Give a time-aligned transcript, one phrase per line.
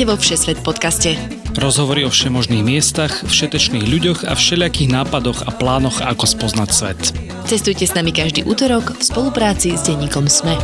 [0.00, 1.12] Vítajte vo Všesvet podcaste.
[1.60, 7.00] Rozhovory o všemožných miestach, všetečných ľuďoch a všelijakých nápadoch a plánoch, ako spoznať svet.
[7.44, 10.56] Cestujte s nami každý útorok v spolupráci s denníkom SME.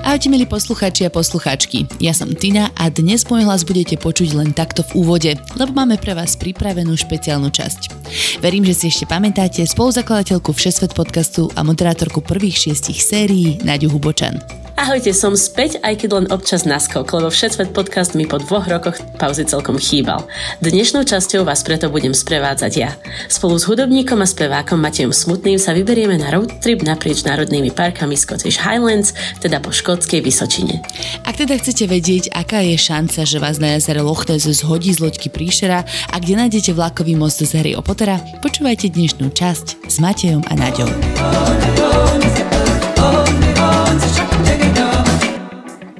[0.00, 4.56] Ahojte milí poslucháči a poslucháčky, ja som Tina a dnes môj hlas budete počuť len
[4.56, 8.01] takto v úvode, lebo máme pre vás pripravenú špeciálnu časť.
[8.44, 14.62] Verím, že si ešte pamätáte spoluzakladateľku Všesvet podcastu a moderátorku prvých šiestich sérií Naďu Hubočan.
[14.72, 18.96] Ahojte, som späť, aj keď len občas naskok, lebo Všetsvet podcast mi po dvoch rokoch
[19.20, 20.24] pauzy celkom chýbal.
[20.64, 22.96] Dnešnou časťou vás preto budem sprevádzať ja.
[23.28, 28.16] Spolu s hudobníkom a spevákom Matejom Smutným sa vyberieme na road trip naprieč národnými parkami
[28.16, 29.12] Scottish Highlands,
[29.44, 30.80] teda po škótskej Vysočine.
[31.22, 35.04] Ak teda chcete vedieť, aká je šanca, že vás na jazere Loch Ness zhodí z
[35.04, 40.42] loďky príšera a kde nájdete vlakový most z Harry Pottera, počúvajte dnešnú časť s Matejom
[40.50, 40.90] a Naďou.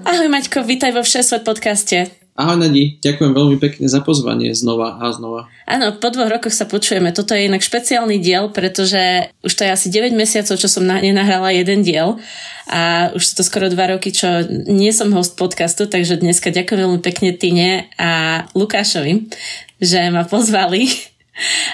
[0.02, 2.10] Ahoj Maťko, vítaj vo Všesvet podcaste.
[2.34, 5.46] Ahoj Nadi, ďakujem veľmi pekne za pozvanie znova a znova.
[5.62, 7.14] Áno, po dvoch rokoch sa počujeme.
[7.14, 10.98] Toto je inak špeciálny diel, pretože už to je asi 9 mesiacov, čo som na,
[10.98, 12.18] nenahrala jeden diel
[12.66, 16.82] a už sú to skoro 2 roky, čo nie som host podcastu, takže dneska ďakujem
[16.82, 19.30] veľmi pekne Tine a Lukášovi,
[19.78, 21.11] že ma pozvali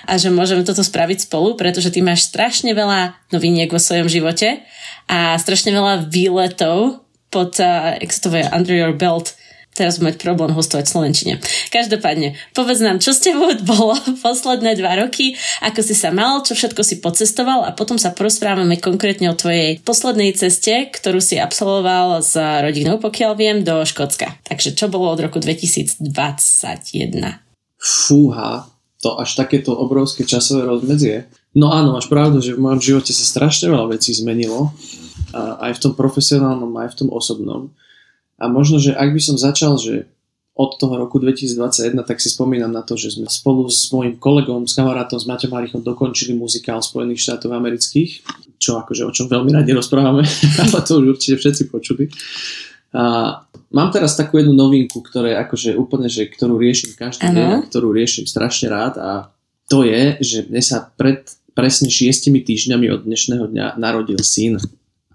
[0.07, 4.63] a že môžeme toto spraviť spolu, pretože ty máš strašne veľa noviniek vo svojom živote
[5.09, 9.39] a strašne veľa výletov pod, uh, jak sa to vie, under your belt
[9.79, 11.33] teraz mať problém hostovať v Slovenčine.
[11.71, 13.95] Každopádne, povedz nám, čo s tebou bolo
[14.27, 18.83] posledné dva roky, ako si sa mal, čo všetko si pocestoval a potom sa porozprávame
[18.83, 24.43] konkrétne o tvojej poslednej ceste, ktorú si absolvoval s rodinou, pokiaľ viem, do Škótska.
[24.43, 26.03] Takže čo bolo od roku 2021?
[27.79, 28.67] Fúha,
[28.99, 31.31] to až takéto obrovské časové rozmedzie.
[31.55, 34.75] No áno, máš pravdu, že v mojom živote sa strašne veľa vecí zmenilo
[35.35, 37.71] aj v tom profesionálnom, aj v tom osobnom.
[38.39, 40.07] A možno, že ak by som začal, že
[40.59, 44.67] od toho roku 2021, tak si spomínam na to, že sme spolu s mojim kolegom,
[44.67, 48.27] s kamarátom, s Maťom Marichom dokončili muzikál Spojených štátov amerických,
[48.59, 50.27] čo akože o čom veľmi radi rozprávame,
[50.63, 52.11] ale to už určite všetci počuli.
[52.91, 53.39] A
[53.73, 58.25] mám teraz takú jednu novinku, ktoré akože úplne, že ktorú riešim každý deň, ktorú riešim
[58.25, 59.11] strašne rád a
[59.69, 64.63] to je, že mne sa pred presne šiestimi týždňami od dnešného dňa narodil syn.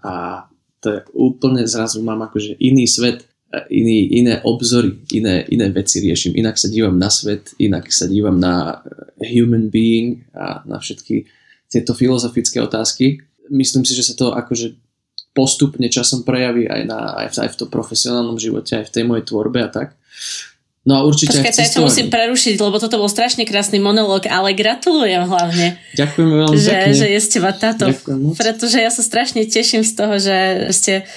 [0.04, 0.44] A
[0.84, 3.24] to je úplne zrazu mám akože iný svet,
[3.72, 8.36] iný, iné obzory, iné, iné veci riešim, inak sa dívam na svet, inak sa dívam
[8.36, 8.84] na
[9.24, 11.24] human being a na všetky
[11.72, 13.24] tieto filozofické otázky.
[13.48, 14.76] Myslím si, že sa to akože
[15.34, 19.04] postupne časom prejaví aj, na, aj, v, aj v tom profesionálnom živote, aj v tej
[19.04, 19.98] mojej tvorbe a tak.
[20.84, 24.52] No a určite Počkaj, ja to musím prerušiť, lebo toto bol strašne krásny monológ, ale
[24.52, 25.80] gratulujem hlavne.
[25.96, 26.92] Ďakujem veľmi že, pekne.
[26.92, 27.84] Že je z teba táto.
[28.36, 30.36] Pretože ja sa strašne teším z toho, že
[30.76, 31.08] ste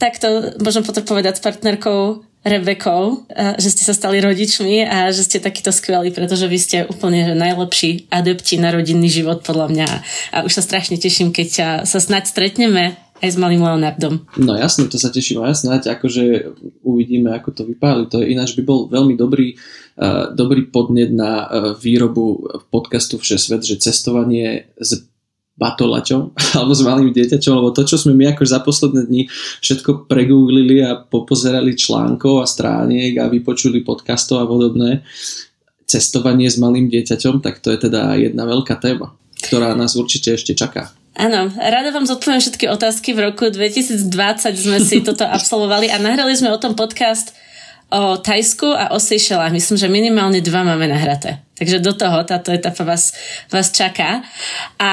[0.00, 3.28] takto, môžem potom povedať, s partnerkou Rebekou,
[3.60, 8.08] že ste sa stali rodičmi a že ste takýto skvelí, pretože vy ste úplne najlepší
[8.08, 9.88] adepti na rodinný život podľa mňa.
[10.32, 14.24] A už sa strašne teším, keď sa snať stretneme aj s malým Leonardom.
[14.40, 18.08] No jasne, to sa teším aj snáď, akože uvidíme, ako to vypáli.
[18.08, 19.54] To je ináč by bol veľmi dobrý,
[20.00, 25.04] uh, dobrý podnet na uh, výrobu podcastu Všesvet, že cestovanie s
[25.60, 29.22] batolaťom alebo s malým dieťačom, lebo to, čo sme my akože za posledné dni
[29.60, 35.04] všetko pregooglili a popozerali článkov a strániek a vypočuli podcastov a podobné,
[35.84, 39.12] cestovanie s malým dieťaťom, tak to je teda jedna veľká téma,
[39.44, 40.94] ktorá nás určite ešte čaká.
[41.18, 43.12] Áno, rada vám zodpoviem všetky otázky.
[43.12, 44.06] V roku 2020
[44.54, 47.34] sme si toto absolvovali a nahrali sme o tom podcast
[47.90, 49.50] o Tajsku a o Seychellách.
[49.50, 51.42] Myslím, že minimálne dva máme nahraté.
[51.58, 53.12] Takže do toho táto etapa vás,
[53.50, 54.22] vás čaká.
[54.78, 54.92] A,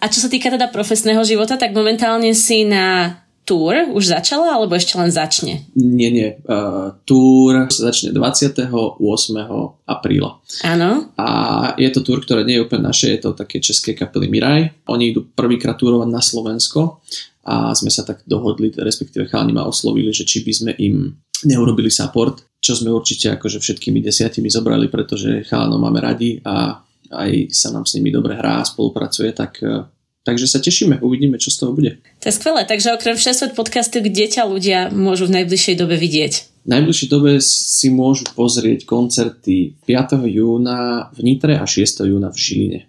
[0.00, 4.78] a čo sa týka teda profesného života, tak momentálne si na Tour už začala, alebo
[4.78, 5.66] ešte len začne?
[5.74, 6.38] Nie, nie.
[6.46, 8.70] Uh, tour začne 28.
[9.82, 10.30] apríla.
[10.62, 11.10] Áno.
[11.18, 11.28] A
[11.74, 14.86] je to tour, ktoré nie je úplne naše, je to také české kapely Miraj.
[14.86, 17.02] Oni idú prvýkrát túrovať na Slovensko
[17.42, 21.10] a sme sa tak dohodli, respektíve chalani ma oslovili, že či by sme im
[21.42, 26.78] neurobili support, čo sme určite akože všetkými desiatimi zobrali, pretože chalanov máme radi a
[27.10, 29.58] aj sa nám s nimi dobre hrá a spolupracuje, tak
[30.22, 31.98] Takže sa tešíme, uvidíme, čo z toho bude.
[32.22, 36.32] To je skvelé, takže okrem Všesvet podcastu, kde ťa ľudia môžu v najbližšej dobe vidieť?
[36.62, 40.22] V najbližšej dobe si môžu pozrieť koncerty 5.
[40.30, 42.06] júna v Nitre a 6.
[42.06, 42.80] júna v Žiline.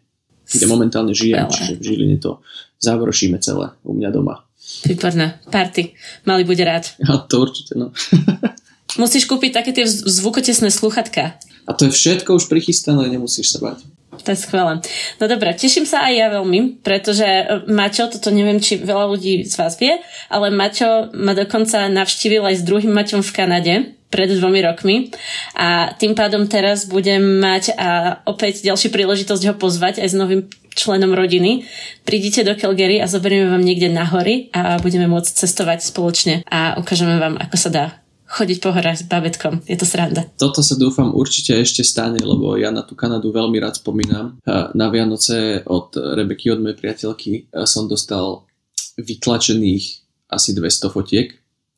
[0.45, 1.53] Kde momentálne žijem, Skvelé.
[1.57, 2.37] čiže v Žiline to
[2.77, 4.45] završíme celé u mňa doma.
[4.85, 5.97] Výborné, party.
[6.29, 6.85] Mali bude rád.
[7.01, 7.89] Ja, to určite, no.
[8.97, 11.37] Musíš kúpiť také tie zvukotesné sluchatka.
[11.65, 13.81] A to je všetko už prichystané, nemusíš sa bať.
[14.21, 14.77] to je skvelé.
[15.17, 19.47] No dobré, teším sa aj ja veľmi, pretože e, Maťo, toto neviem, či veľa ľudí
[19.47, 19.97] z vás vie,
[20.29, 23.73] ale Maťo ma dokonca navštívil aj s druhým Maťom v Kanade
[24.13, 25.09] pred dvomi rokmi
[25.57, 30.45] a tým pádom teraz budem mať a opäť ďalšiu príležitosť ho pozvať aj s novým
[30.77, 31.65] členom rodiny.
[32.05, 36.77] Prídite do Calgary a zoberieme vám niekde na hory a budeme môcť cestovať spoločne a
[36.77, 38.02] ukážeme vám, ako sa dá
[38.33, 39.61] chodiť po horách s babetkom.
[39.69, 40.25] Je to sranda.
[40.41, 44.41] Toto sa dúfam určite ešte stane, lebo ja na tú Kanadu veľmi rád spomínam.
[44.73, 48.49] Na Vianoce od Rebeky, od mojej priateľky, som dostal
[48.97, 49.85] vytlačených
[50.33, 51.29] asi 200 fotiek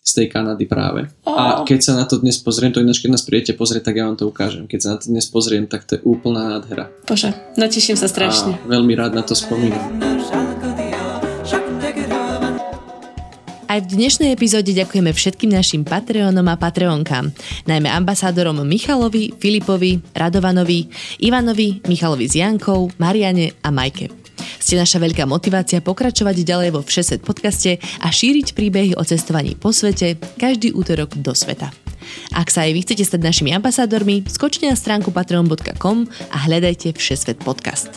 [0.05, 1.09] z tej Kanady práve.
[1.25, 1.33] Oh.
[1.33, 4.05] A keď sa na to dnes pozriem, to ináč keď nás prijete pozrieť, tak ja
[4.05, 4.69] vám to ukážem.
[4.69, 6.93] Keď sa na to dnes pozriem, tak to je úplná nádhera.
[7.09, 8.61] Bože, no teším sa strašne.
[8.61, 9.81] A veľmi rád na to spomínam.
[13.65, 17.33] Aj v dnešnej epizóde ďakujeme všetkým našim Patreonom a Patreonkám,
[17.65, 20.85] najmä ambasádorom Michalovi, Filipovi, Radovanovi,
[21.25, 24.13] Ivanovi, Michalovi s Jankou, Mariane a Majke.
[24.61, 29.73] Ste naša veľká motivácia pokračovať ďalej vo Všeset podcaste a šíriť príbehy o cestovaní po
[29.73, 31.73] svete každý útorok do sveta.
[32.37, 37.41] Ak sa aj vy chcete stať našimi ambasádormi, skočte na stránku patreon.com a hľadajte Všesvet
[37.41, 37.89] podcast.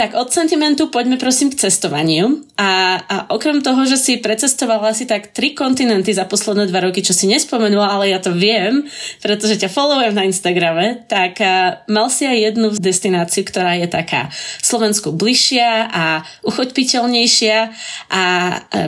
[0.00, 2.40] Tak od sentimentu poďme prosím k cestovaniu.
[2.56, 7.04] A, a okrem toho, že si precestovala asi tak tri kontinenty za posledné dva roky,
[7.04, 8.88] čo si nespomenula, ale ja to viem,
[9.20, 14.32] pretože ťa followujem na Instagrame, tak a, mal si aj jednu destináciu, ktorá je taká
[14.64, 17.68] Slovensku bližšia a uchoďpiteľnejšia a,
[18.08, 18.24] a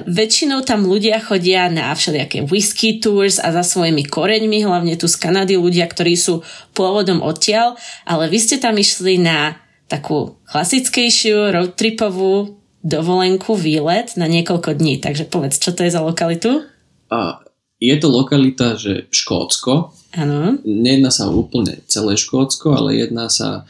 [0.09, 5.21] väčšinou tam ľudia chodia na všelijaké whisky tours a za svojimi koreňmi, hlavne tu z
[5.21, 6.41] Kanady ľudia, ktorí sú
[6.73, 7.77] pôvodom odtiaľ,
[8.09, 9.62] ale vy ste tam išli na
[9.93, 14.97] takú klasickejšiu roadtripovú dovolenku, výlet na niekoľko dní.
[15.05, 16.65] Takže povedz, čo to je za lokalitu?
[17.13, 17.45] A
[17.77, 19.93] je to lokalita, že Škótsko.
[20.17, 20.57] Áno.
[20.65, 23.69] Nejedná sa úplne celé Škótsko, ale jedná sa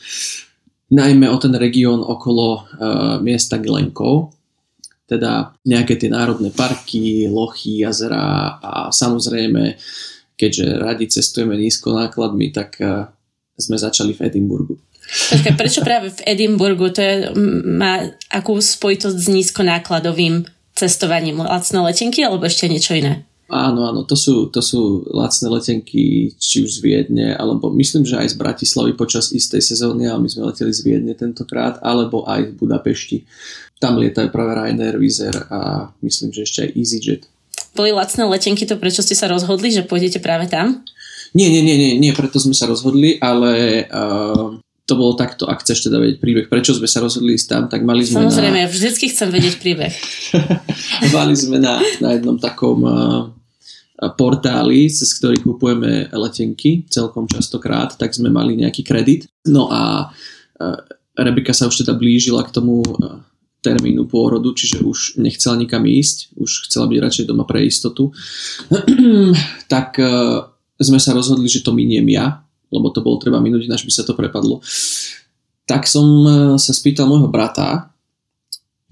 [0.93, 2.63] najmä o ten región okolo uh,
[3.19, 4.37] miesta Glenkov,
[5.09, 9.81] teda nejaké tie národné parky, lochy, jazera a samozrejme,
[10.37, 13.09] keďže radi cestujeme nízko nákladmi, tak uh,
[13.57, 14.77] sme začali v Edimburgu.
[15.03, 16.89] Počkaj, prečo práve v Edimburgu?
[16.95, 17.15] To je,
[17.69, 21.45] má akú spojitosť s nízkonákladovým cestovaním?
[21.45, 23.29] Lacné letenky alebo ešte niečo iné?
[23.53, 28.17] Áno, áno, to sú, to sú lacné letenky, či už z Viedne, alebo myslím, že
[28.17, 32.49] aj z Bratislavy počas istej sezóny, ale my sme leteli z Viedne tentokrát, alebo aj
[32.49, 33.29] z Budapešti.
[33.77, 37.23] Tam lietajú práve Ryanair, Vizer a myslím, že ešte aj EasyJet.
[37.77, 40.81] Boli lacné letenky, to prečo ste sa rozhodli, že pôjdete práve tam?
[41.37, 44.57] Nie, nie, nie, nie, nie preto sme sa rozhodli, ale uh,
[44.93, 47.81] to bolo takto, ak chceš teda vedieť príbeh, prečo sme sa rozhodli ísť tam, tak
[47.81, 48.63] mali sme Samozrejme, na...
[48.65, 49.89] ja vždycky chcem vedieť príbeh.
[51.17, 53.33] mali sme na, na jednom takom uh,
[54.21, 59.33] portáli, cez ktorý kupujeme letenky celkom častokrát, tak sme mali nejaký kredit.
[59.49, 60.79] No a uh,
[61.17, 63.25] Rebeka sa už teda blížila k tomu uh,
[63.65, 68.13] termínu pôrodu, čiže už nechcela nikam ísť, už chcela byť radšej doma pre istotu.
[69.73, 72.42] tak uh, sme sa rozhodli, že to miniem ja,
[72.73, 74.65] lebo to bolo treba minúť, až by sa to prepadlo.
[75.69, 77.93] Tak som e, sa spýtal môjho brata,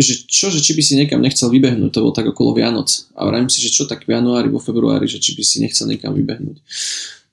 [0.00, 2.88] že čo, že či by si niekam nechcel vybehnúť, to bolo tak okolo Vianoc.
[3.17, 5.88] A vravím si, že čo tak v januári, vo februári, že či by si nechcel
[5.88, 6.57] niekam vybehnúť.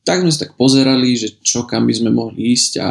[0.03, 2.89] Tak sme sa tak pozerali, že čo kam by sme mohli ísť a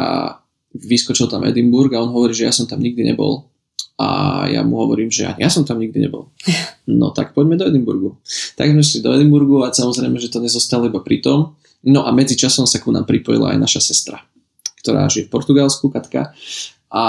[0.77, 3.49] vyskočil tam Edinburgh a on hovorí, že ja som tam nikdy nebol.
[3.97, 6.29] A ja mu hovorím, že ja, ja som tam nikdy nebol.
[6.87, 8.15] No tak poďme do Edinburgu.
[8.55, 12.11] Tak sme šli do Edinburgu a samozrejme, že to nezostalo iba pri tom, No a
[12.11, 14.19] medzi časom sa ku nám pripojila aj naša sestra,
[14.83, 16.35] ktorá žije v Portugalsku, Katka,
[16.87, 17.03] a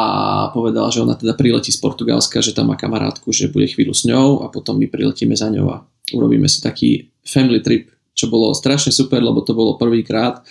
[0.50, 4.11] povedala, že ona teda priletí z Portugalska, že tam má kamarátku, že bude chvíľu s
[4.11, 5.76] ňou a potom my priletíme za ňou a
[6.11, 10.42] urobíme si taký family trip, čo bolo strašne super, lebo to bolo prvýkrát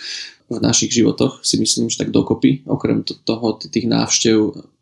[0.48, 4.36] v našich životoch, si myslím, že tak dokopy, okrem toho tých návštev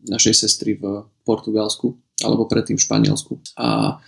[0.07, 3.43] našej sestry v Portugalsku alebo predtým v Španielsku.
[3.59, 3.99] A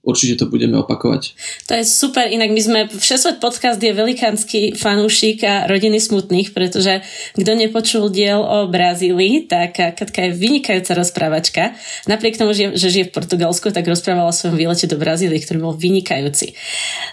[0.00, 1.36] určite to budeme opakovať.
[1.68, 7.04] To je super, inak my sme, Všesvet podcast je velikánsky fanúšik a rodiny smutných, pretože
[7.36, 11.76] kto nepočul diel o Brazílii, tak Katka je vynikajúca rozprávačka.
[12.08, 15.74] Napriek tomu, že žije v Portugalsku, tak rozprávala o svojom výlete do Brazílie, ktorý bol
[15.76, 16.56] vynikajúci.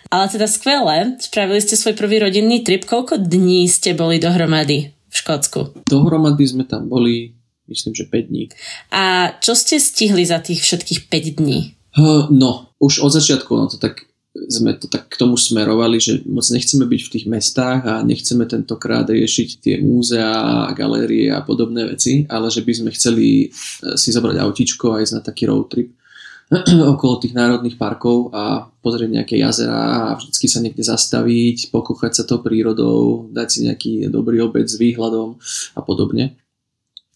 [0.07, 2.87] Ale teda skvelé, spravili ste svoj prvý rodinný trip.
[2.87, 5.83] Koľko dní ste boli dohromady v Škótsku?
[5.83, 7.35] Dohromady sme tam boli,
[7.67, 8.43] myslím, že 5 dní.
[8.95, 11.77] A čo ste stihli za tých všetkých 5 dní?
[12.29, 14.05] No, už od začiatku no to tak
[14.45, 18.45] sme to tak k tomu smerovali, že moc nechceme byť v tých mestách a nechceme
[18.45, 24.13] tentokrát riešiť tie múzea, galérie a podobné veci, ale že by sme chceli eh, si
[24.13, 25.89] zobrať autíčko a ísť na taký road trip
[26.95, 32.23] okolo tých národných parkov a pozrieť nejaké jazera a vždycky sa niekde zastaviť, pokúchať sa
[32.23, 35.35] to prírodou, dať si nejaký dobrý obed s výhľadom
[35.75, 36.39] a podobne.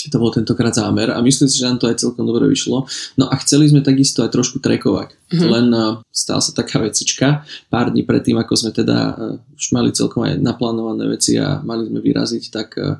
[0.09, 2.89] To bol tentokrát zámer a myslím si, že nám to aj celkom dobre vyšlo.
[3.19, 5.13] No a chceli sme takisto aj trošku trekovať.
[5.13, 5.49] Mm-hmm.
[5.51, 9.93] Len uh, stala sa taká vecička pár dní predtým, ako sme teda uh, už mali
[9.93, 12.97] celkom aj naplánované veci a mali sme vyraziť, tak uh,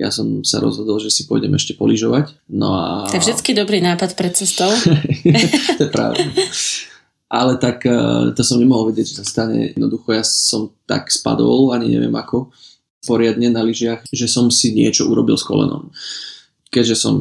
[0.00, 2.32] ja som sa rozhodol, že si pôjdem ešte poližovať.
[2.48, 3.04] No a...
[3.12, 4.72] To je vždycky dobrý nápad pred cestou.
[5.76, 6.24] to je pravda.
[7.28, 7.84] Ale tak
[8.32, 9.76] to som nemohol vedieť, že sa stane.
[9.76, 12.48] Jednoducho ja som tak spadol, ani neviem ako,
[13.04, 15.88] poriadne na lyžiach, že som si niečo urobil s kolenom.
[16.70, 17.14] Keďže som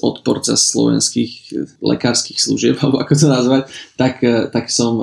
[0.00, 1.32] odporca slovenských
[1.80, 3.62] lekárskych služieb, alebo ako to nazvať,
[3.94, 4.22] tak,
[4.54, 4.98] tak som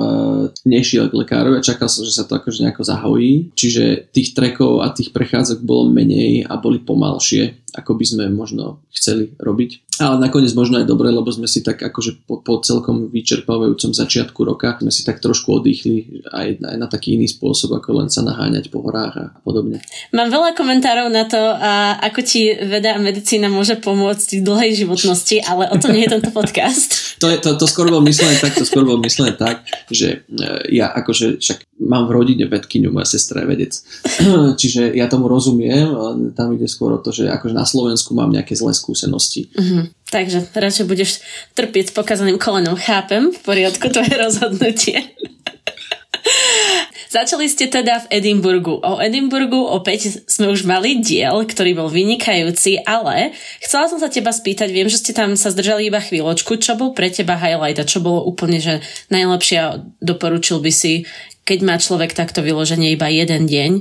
[0.66, 3.54] nešiel k lekárovi a čakal som, že sa to akože nejako zahojí.
[3.54, 8.80] Čiže tých trekov a tých prechádzok bolo menej a boli pomalšie ako by sme možno
[8.88, 10.00] chceli robiť.
[10.00, 14.40] Ale nakoniec možno aj dobre, lebo sme si tak akože po, po celkom vyčerpávajúcom začiatku
[14.46, 18.22] roka sme si tak trošku oddychli aj, aj na taký iný spôsob, ako len sa
[18.22, 19.82] naháňať po horách a podobne.
[20.14, 25.42] Mám veľa komentárov na to, a ako ti veda a medicína môže pomôcť dlhej životnosti,
[25.44, 26.90] ale o to nie je tento podcast.
[27.22, 30.74] to, je, to, to skôr bol myslené tak, to skôr bol myslené tak, že e,
[30.74, 33.72] ja akože však mám v rodine vedkyňu, moja sestra je vedec.
[34.60, 35.90] Čiže ja tomu rozumiem,
[36.34, 39.50] tam ide skôr o to, že akože na Slovensku mám nejaké zlé skúsenosti.
[39.54, 39.82] Mm-hmm.
[40.08, 41.10] Takže radšej budeš
[41.52, 42.80] trpieť s pokazaným kolenom.
[42.80, 44.98] Chápem, v poriadku, to je rozhodnutie.
[47.08, 48.84] Začali ste teda v Edimburgu.
[48.84, 53.32] O Edimburgu opäť sme už mali diel, ktorý bol vynikajúci, ale
[53.64, 56.92] chcela som sa teba spýtať, viem, že ste tam sa zdržali iba chvíľočku, čo bol
[56.92, 61.08] pre teba highlight a čo bolo úplne, že najlepšie doporučil by si,
[61.48, 63.72] keď má človek takto vyloženie iba jeden deň,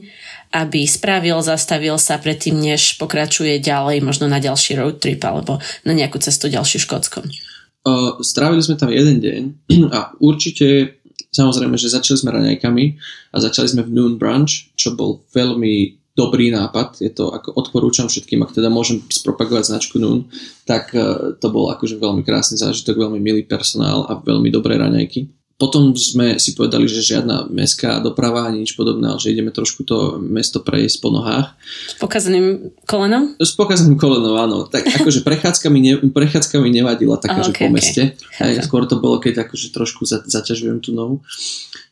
[0.56, 5.92] aby spravil, zastavil sa predtým, než pokračuje ďalej, možno na ďalší road trip alebo na
[5.92, 7.28] nejakú cestu ďalšiu Škótskom?
[7.84, 9.42] Uh, strávili sme tam jeden deň
[9.96, 10.96] a určite
[11.32, 12.86] samozrejme, že začali sme raňajkami
[13.34, 18.10] a začali sme v Noon Brunch, čo bol veľmi dobrý nápad, je to ako odporúčam
[18.10, 20.26] všetkým, ak teda môžem spropagovať značku Noon,
[20.66, 25.37] tak uh, to bol akože veľmi krásny zážitok, veľmi milý personál a veľmi dobré raňajky
[25.58, 29.82] potom sme si povedali, že žiadna mestská doprava ani nič podobné, ale že ideme trošku
[29.82, 31.58] to mesto prejsť po nohách.
[31.90, 33.34] S pokazeným kolenom?
[33.42, 34.70] S pokazeným kolenom, áno.
[34.70, 38.04] Tak akože prechádzka mi, ne, prechádzka mi nevadila taká, oh, okay, že po meste.
[38.38, 38.62] Okay.
[38.62, 41.26] Skôr to bolo, keď akože trošku za, zaťažujem tú nohu.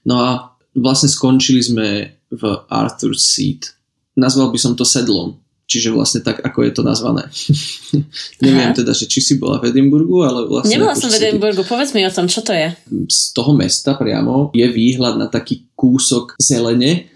[0.06, 0.30] No a
[0.78, 3.74] vlastne skončili sme v Arthur's Seat.
[4.14, 7.26] Nazval by som to sedlom Čiže vlastne tak, ako je to nazvané.
[8.46, 10.78] Neviem teda, že či si bola v Edimburgu, ale vlastne...
[10.78, 12.70] Nebola som v Edimburgu, povedz mi o tom, čo to je.
[13.10, 17.10] Z toho mesta priamo je výhľad na taký kúsok zelene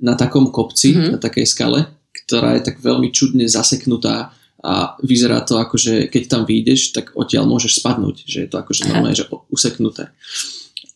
[0.00, 1.10] na takom kopci, mm-hmm.
[1.12, 1.84] na takej skale,
[2.24, 7.12] ktorá je tak veľmi čudne zaseknutá a vyzerá to ako, že keď tam vyjdeš, tak
[7.16, 10.12] odtiaľ môžeš spadnúť, že je to akože normálne, že useknuté.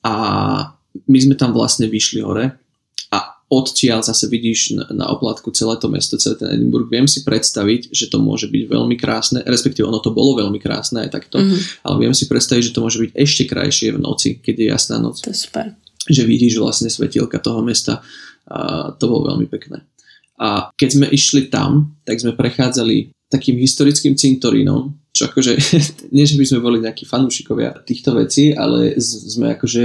[0.04, 0.12] A
[1.04, 2.63] my sme tam vlastne vyšli hore
[3.52, 6.88] odtiaľ zase vidíš na, na oplátku celé to mesto, celý ten Edinburgh.
[6.88, 11.04] Viem si predstaviť, že to môže byť veľmi krásne, respektíve ono to bolo veľmi krásne
[11.04, 11.84] aj takto, mm-hmm.
[11.84, 14.96] ale viem si predstaviť, že to môže byť ešte krajšie v noci, keď je jasná
[14.96, 15.20] noc.
[15.20, 15.76] To je super.
[16.08, 18.00] Že vidíš vlastne svetielka toho mesta
[18.48, 19.84] a to bolo veľmi pekné.
[20.40, 25.52] A keď sme išli tam, tak sme prechádzali takým historickým cintorínom, čo akože,
[26.16, 29.84] nie že by sme boli nejakí fanúšikovia týchto vecí, ale sme akože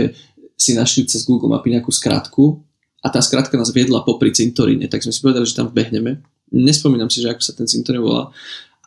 [0.59, 2.68] si našli cez Google mapy nejakú skratku
[2.99, 6.19] a tá skratka nás viedla popri cintoríne, tak sme si povedali, že tam vbehneme.
[6.51, 8.33] Nespomínam si, že ako sa ten cintorín volá,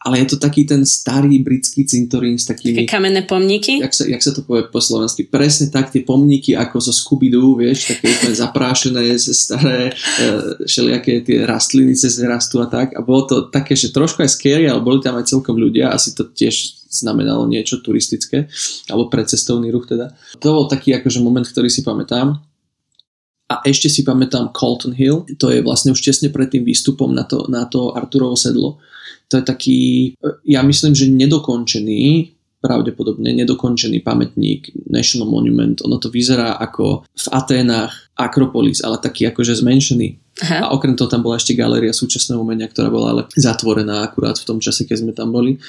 [0.02, 2.82] ale je to taký ten starý britský cintorín s takými...
[2.82, 3.78] Také kamenné pomníky?
[3.78, 5.30] Jak sa, jak sa to povie po slovensky?
[5.30, 11.46] Presne tak, tie pomníky ako zo Scooby-Doo, vieš, také úplne zaprášené, staré, e, všelijaké tie
[11.46, 12.98] rastliny cez rastú a tak.
[12.98, 16.18] A bolo to také, že trošku aj scary, ale boli tam aj celkom ľudia, asi
[16.18, 18.50] to tiež znamenalo niečo turistické,
[18.90, 20.12] alebo predcestovný ruch teda.
[20.42, 22.42] To bol taký akože moment, ktorý si pamätám.
[23.52, 27.28] A ešte si pamätám Colton Hill, to je vlastne už tesne pred tým výstupom na
[27.28, 28.80] to, na to Arturovo sedlo.
[29.28, 29.80] To je taký,
[30.48, 32.32] ja myslím, že nedokončený,
[32.64, 35.82] pravdepodobne nedokončený pamätník National Monument.
[35.84, 40.08] Ono to vyzerá ako v Aténach Akropolis, ale taký akože zmenšený.
[40.48, 40.58] Aha.
[40.64, 44.48] A okrem toho tam bola ešte galéria súčasného umenia, ktorá bola ale zatvorená akurát v
[44.48, 45.60] tom čase, keď sme tam boli.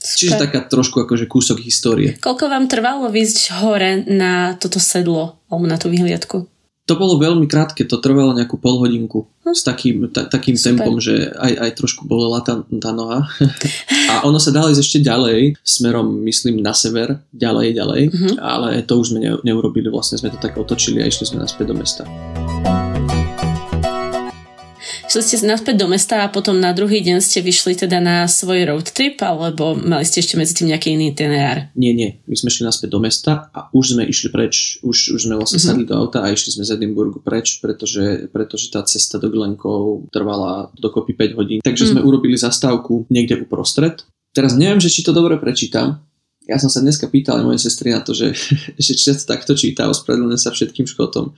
[0.00, 2.14] Čiže taká trošku akože kúsok histórie.
[2.22, 6.46] Koľko vám trvalo výjsť hore na toto sedlo, alebo na tú vyhliadku?
[6.86, 9.54] To bolo veľmi krátke, to trvalo nejakú pol hodinku hm.
[9.58, 13.26] s takým, ta, takým tempom, že aj, aj trošku bolela tá, tá noha.
[14.14, 18.34] A ono sa dalo ísť ešte ďalej, smerom myslím na sever, ďalej, ďalej, mm-hmm.
[18.38, 21.74] ale to už sme ne, neurobili, vlastne sme to tak otočili a išli sme naspäť
[21.74, 22.06] do mesta.
[25.22, 28.88] Ste naspäť do mesta a potom na druhý deň ste vyšli teda na svoj road
[28.90, 31.70] trip, alebo mali ste ešte medzi tým nejaký iný itinerár?
[31.76, 32.18] Nie, nie.
[32.26, 34.80] My sme šli naspäť do mesta a už sme išli preč.
[34.80, 35.70] Už, už sme vlastne mm-hmm.
[35.76, 40.08] sadli do auta a išli sme z Edinburgu preč, pretože, pretože tá cesta do Glenkov
[40.10, 41.58] trvala dokopy 5 hodín.
[41.60, 41.90] Takže mm.
[41.92, 44.02] sme urobili zastávku niekde uprostred.
[44.32, 46.02] Teraz neviem, že či to dobre prečítam,
[46.46, 48.32] ja som sa dneska pýtal mojej sestry na to, že,
[48.84, 51.34] že či sa to takto číta, ospravedlňujem sa všetkým škotom,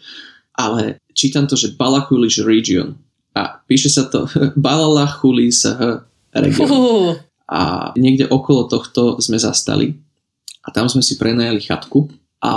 [0.53, 3.01] ale čítam to, že Balachulish region
[3.39, 4.27] a píše sa to
[4.59, 5.63] Balalachulis
[6.35, 6.67] region.
[6.67, 7.15] Uh.
[7.49, 9.97] A niekde okolo tohto sme zastali
[10.67, 12.13] a tam sme si prenajali chatku
[12.45, 12.53] a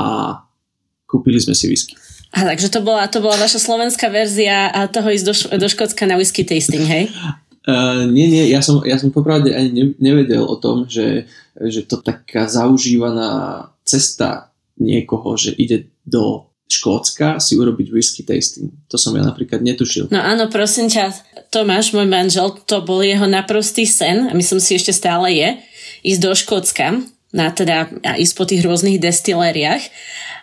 [1.08, 1.96] kúpili sme si whisky.
[2.32, 5.34] A takže to bola, to bola vaša slovenská verzia toho ísť do,
[5.64, 7.08] do Škótska na whisky tasting, hej?
[7.68, 11.88] Uh, nie, nie, ja som, ja som popravde ani ne, nevedel o tom, že, že
[11.88, 18.72] to taká zaužívaná cesta niekoho, že ide do Škótska si urobiť whisky tasting.
[18.88, 20.08] To som ja napríklad netušil.
[20.08, 21.12] No áno, prosím ťa,
[21.51, 25.50] Tomáš, môj manžel, to bol jeho naprostý sen a myslím si ešte stále je,
[26.08, 27.04] ísť do Škótska
[27.36, 29.84] na teda, a ísť po tých rôznych destilériách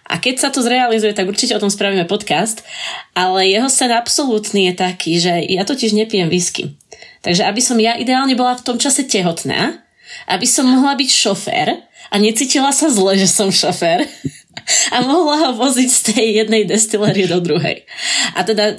[0.08, 2.64] a keď sa to zrealizuje, tak určite o tom spravíme podcast,
[3.12, 6.80] ale jeho sen absolútny je taký, že ja totiž nepijem whisky.
[7.20, 9.85] Takže aby som ja ideálne bola v tom čase tehotná,
[10.25, 11.68] aby som mohla byť šofér
[12.08, 14.08] a necítila sa zle, že som šofér
[14.94, 17.84] a mohla ho voziť z tej jednej destilérie do druhej.
[18.37, 18.76] A teda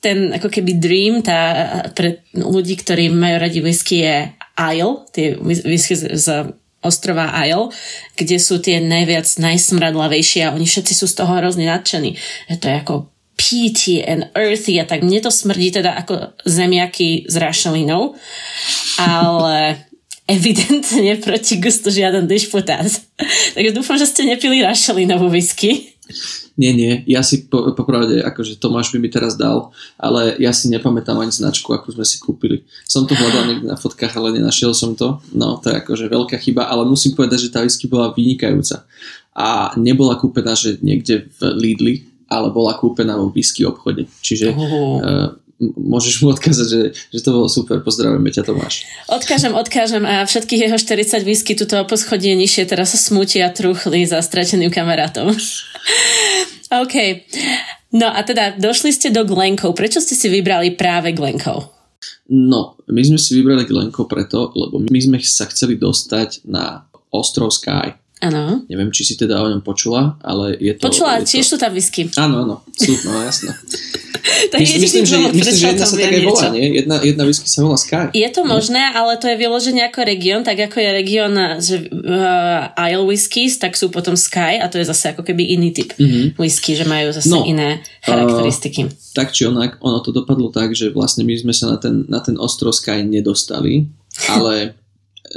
[0.00, 5.96] ten ako keby dream tá, pre ľudí, ktorí majú radi whisky je Isle, tie whisky
[5.96, 6.28] z, z
[6.80, 7.68] ostrova Isle,
[8.16, 12.16] kde sú tie najviac najsmradlavejšie a oni všetci sú z toho hrozne nadšení.
[12.48, 12.94] Že to je ako
[13.36, 18.16] peaty and earthy a tak mne to smrdí teda ako zemiaky s rašelinou,
[19.00, 19.88] ale
[20.30, 22.86] evidentne proti gustu žiaden dišputát.
[23.54, 25.90] Takže dúfam, že ste nepili rašelinovú whisky.
[26.58, 30.68] Nie, nie, ja si po, popravde, akože Tomáš by mi teraz dal, ale ja si
[30.68, 32.66] nepamätám ani značku, akú sme si kúpili.
[32.84, 35.22] Som to hľadal niekde na fotkách, ale nenašiel som to.
[35.32, 38.84] No, to je akože veľká chyba, ale musím povedať, že tá whisky bola vynikajúca.
[39.32, 41.94] A nebola kúpená, že niekde v Lidli,
[42.28, 44.04] ale bola kúpená vo whisky obchode.
[44.20, 44.60] Čiže oh.
[44.60, 45.28] uh,
[45.60, 47.84] môžeš mu odkázať, že, že to bolo super.
[47.84, 48.88] Pozdravujeme ťa, Tomáš.
[49.12, 54.24] Odkážem, odkážem a všetkých jeho 40 whisky tuto poschodie nižšie teraz sa smútia truchli za
[54.24, 55.36] strateným kamarátom.
[56.82, 56.96] OK.
[57.92, 59.76] No a teda došli ste do Glenkov.
[59.76, 61.76] Prečo ste si vybrali práve Glenkov?
[62.30, 67.50] No, my sme si vybrali Glenkov preto, lebo my sme sa chceli dostať na ostrov
[67.52, 67.99] Sky.
[68.20, 68.68] Áno.
[68.68, 70.92] Neviem, či si teda o ňom počula, ale je to...
[70.92, 71.50] Počula, je tiež to...
[71.52, 72.04] sú tam whisky.
[72.20, 73.56] Áno, áno, sú, no jasné.
[74.52, 76.66] tak myslím, myslím, že, myslím, že jedna sa tak aj volá, nie?
[76.84, 78.12] Jedna, jedna whisky sa volá Sky.
[78.12, 81.32] Je to možné, ale to je vyložené ako región, tak ako je región
[81.64, 85.72] že, uh, Isle Whiskies, tak sú potom Sky a to je zase ako keby iný
[85.72, 86.36] typ mm-hmm.
[86.36, 88.84] whisky, že majú zase no, iné charakteristiky.
[88.84, 92.04] Uh, tak či onak, ono to dopadlo tak, že vlastne my sme sa na ten,
[92.04, 93.88] na ten ostrov Sky nedostali,
[94.28, 94.76] ale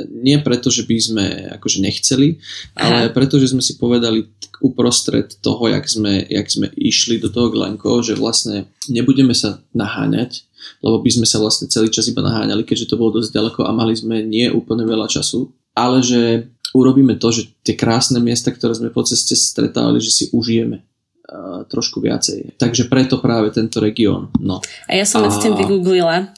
[0.09, 1.25] nie preto, že by sme
[1.59, 2.41] akože nechceli,
[2.73, 3.13] ale Aha.
[3.13, 4.25] preto, že sme si povedali
[4.63, 10.47] uprostred toho, jak sme, jak sme išli do toho Glenko, že vlastne nebudeme sa naháňať,
[10.79, 13.75] lebo by sme sa vlastne celý čas iba naháňali, keďže to bolo dosť ďaleko a
[13.75, 18.73] mali sme nie úplne veľa času, ale že urobíme to, že tie krásne miesta, ktoré
[18.73, 20.81] sme po ceste stretávali, že si užijeme
[21.69, 22.59] trošku viacej.
[22.59, 24.29] Takže preto práve tento región.
[24.37, 24.59] No.
[24.85, 25.31] A ja som a...
[25.31, 26.29] tým vygooglila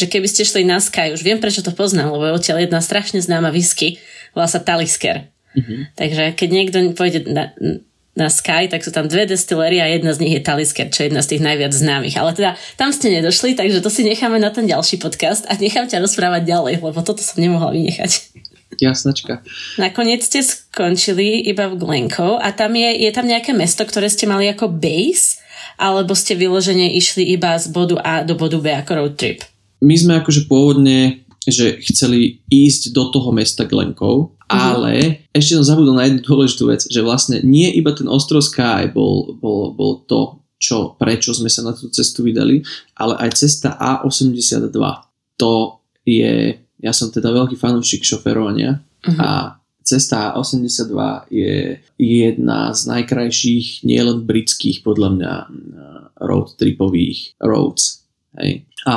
[0.00, 2.80] že keby ste šli na Sky, už viem prečo to poznám, lebo je odtiaľ jedna
[2.80, 4.00] strašne známa whisky,
[4.32, 5.28] volá sa Talisker.
[5.52, 5.80] Mm-hmm.
[5.98, 7.52] Takže keď niekto pôjde na,
[8.16, 11.06] na Sky, tak sú tam dve destilery a jedna z nich je Talisker, čo je
[11.12, 12.16] jedna z tých najviac známych.
[12.16, 15.86] Ale teda tam ste nedošli, takže to si necháme na ten ďalší podcast a nechám
[15.86, 18.32] ťa rozprávať ďalej, lebo toto som nemohla vynechať.
[18.80, 19.42] Jasnačka.
[19.76, 24.30] Nakoniec ste skončili iba v Glencoe a tam je, je tam nejaké mesto, ktoré ste
[24.30, 25.42] mali ako base,
[25.80, 29.42] alebo ste vyložene išli iba z bodu A do bodu B ako road trip?
[29.80, 34.52] My sme akože pôvodne že chceli ísť do toho mesta Glenkov, mm-hmm.
[34.52, 34.92] ale
[35.32, 39.40] ešte som zabudol na jednu dôležitú vec, že vlastne nie iba ten ostrov Sky bol,
[39.40, 42.60] bol, bol to, čo, prečo sme sa na tú cestu vydali,
[42.92, 44.76] ale aj cesta A82.
[45.40, 49.16] To je, ja som teda veľký fanúšik šoferovania mm-hmm.
[49.16, 50.92] a cesta A82
[51.32, 55.32] je jedna z najkrajších, nielen britských podľa mňa
[56.20, 57.99] road tripových roads.
[58.38, 58.96] Hej a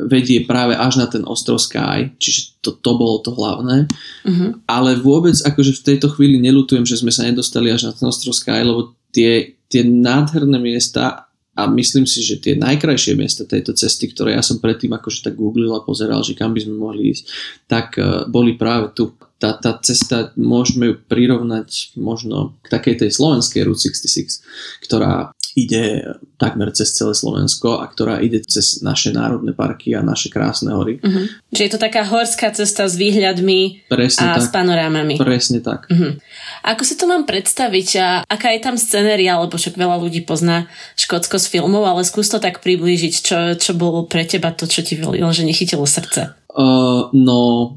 [0.00, 3.84] vedie práve až na ten ostrov Sky, čiže to, to bolo to hlavné.
[4.24, 4.56] Uh-huh.
[4.64, 8.32] Ale vôbec akože v tejto chvíli nelutujem, že sme sa nedostali až na ten ostrov
[8.32, 14.08] Sky, lebo tie, tie nádherné miesta a myslím si, že tie najkrajšie miesta tejto cesty,
[14.08, 17.24] ktoré ja som predtým akože tak googlil a pozeral, že kam by sme mohli ísť,
[17.66, 19.12] tak uh, boli práve tu.
[19.38, 24.42] Tá, tá cesta môžeme ju prirovnať možno k takej tej slovenskej Route 66,
[24.82, 30.30] ktorá ide takmer cez celé Slovensko a ktorá ide cez naše národné parky a naše
[30.30, 31.02] krásne hory.
[31.02, 31.26] Uh-huh.
[31.50, 34.46] Čiže je to taká horská cesta s výhľadmi Presne a tak.
[34.46, 35.18] s panorámami.
[35.18, 35.90] Presne tak.
[35.90, 36.14] Uh-huh.
[36.62, 40.70] Ako si to mám predstaviť a aká je tam scenéria, lebo však veľa ľudí pozná
[40.94, 44.86] Škótsko z filmov, ale skús to tak priblížiť, čo, čo bolo pre teba to, čo
[44.86, 46.38] ti že nechytilo srdce.
[46.54, 47.74] Uh, no,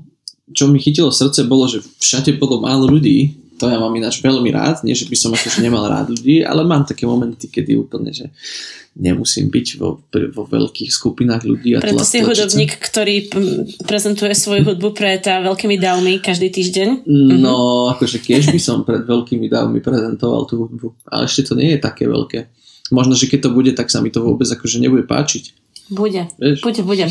[0.51, 4.49] čo mi chytilo srdce bolo, že všade bolo málo ľudí, to ja mám ináč veľmi
[4.49, 8.09] rád, nie že by som akože nemal rád ľudí, ale mám také momenty, kedy úplne,
[8.09, 8.33] že
[8.97, 11.77] nemusím byť vo, vo veľkých skupinách ľudí.
[11.77, 13.29] A Preto si hudobník, ktorý
[13.85, 17.05] prezentuje svoju hudbu pred veľkými dávmi každý týždeň?
[17.37, 17.93] No, mm-hmm.
[17.95, 21.79] akože keď by som pred veľkými dávmi prezentoval tú hudbu, ale ešte to nie je
[21.79, 22.49] také veľké.
[22.91, 25.55] Možno, že keď to bude, tak sa mi to vôbec akože nebude páčiť.
[25.91, 26.63] Bude, Vieš?
[26.63, 27.05] bude, bude.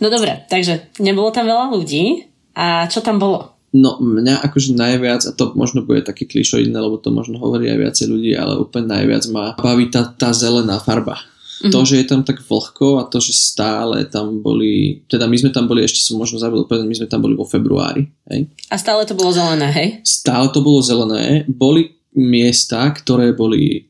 [0.00, 3.52] No dobre, takže nebolo tam veľa ľudí a čo tam bolo?
[3.72, 7.78] No mňa akože najviac, a to možno bude také klišoidné, lebo to možno hovorí aj
[7.80, 11.16] viacej ľudí, ale úplne najviac ma baví tá, tá zelená farba.
[11.62, 11.72] Mm-hmm.
[11.72, 15.54] To, že je tam tak vlhko a to, že stále tam boli, teda my sme
[15.54, 18.04] tam boli, ešte som možno zabudol povedať, my sme tam boli vo februári.
[18.28, 18.50] Hej?
[18.68, 19.88] A stále to bolo zelené, hej?
[20.04, 21.48] Stále to bolo zelené.
[21.48, 23.88] Boli miesta, ktoré boli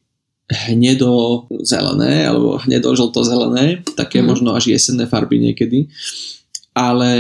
[0.53, 4.27] hnedo zelené alebo hnedo žlto zelené, také mm.
[4.29, 5.89] možno až jesenné farby niekedy.
[6.77, 7.11] Ale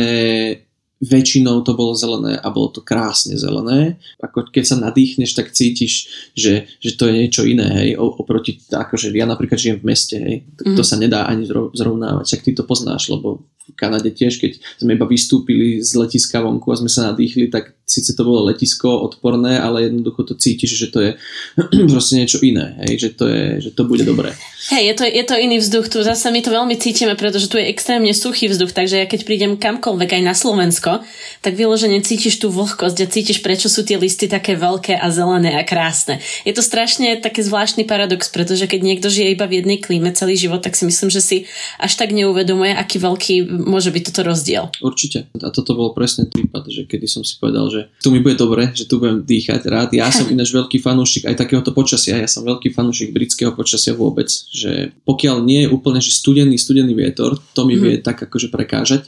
[1.02, 3.98] väčšinou to bolo zelené a bolo to krásne zelené.
[4.22, 6.06] Ako keď sa nadýchneš, tak cítiš,
[6.38, 10.46] že, že to je niečo iné, hej, oproti, akože ja napríklad žijem v meste, hej,
[10.46, 10.78] mm.
[10.78, 14.98] to sa nedá ani zrovnávať, však ty to poznáš, lebo v Kanade tiež, keď sme
[14.98, 19.58] iba vystúpili z letiska vonku a sme sa nadýchli, tak síce to bolo letisko odporné,
[19.58, 21.10] ale jednoducho to cítiš, že to je
[21.92, 24.34] proste niečo iné, hej, že to, je, že to bude dobré.
[24.74, 27.58] Hej, je to, je to iný vzduch, tu zase my to veľmi cítime, pretože tu
[27.58, 30.91] je extrémne suchý vzduch, takže ja keď prídem kamkoľvek aj na Slovensko,
[31.40, 35.56] tak vyložene cítiš tú vlhkosť a cítiš, prečo sú tie listy také veľké a zelené
[35.56, 36.20] a krásne.
[36.44, 40.36] Je to strašne taký zvláštny paradox, pretože keď niekto žije iba v jednej klíme celý
[40.36, 41.36] život, tak si myslím, že si
[41.78, 44.68] až tak neuvedomuje, aký veľký môže byť toto rozdiel.
[44.82, 45.30] Určite.
[45.40, 48.74] A toto bol presne prípad, že kedy som si povedal, že tu mi bude dobre,
[48.74, 49.88] že tu budem dýchať rád.
[49.94, 52.18] Ja som ináč veľký fanúšik aj takéhoto počasia.
[52.18, 54.26] Ja som veľký fanúšik britského počasia vôbec.
[54.50, 57.82] Že pokiaľ nie je úplne že studený, studený vietor, to mi mm.
[57.82, 59.06] vie tak akože prekážať,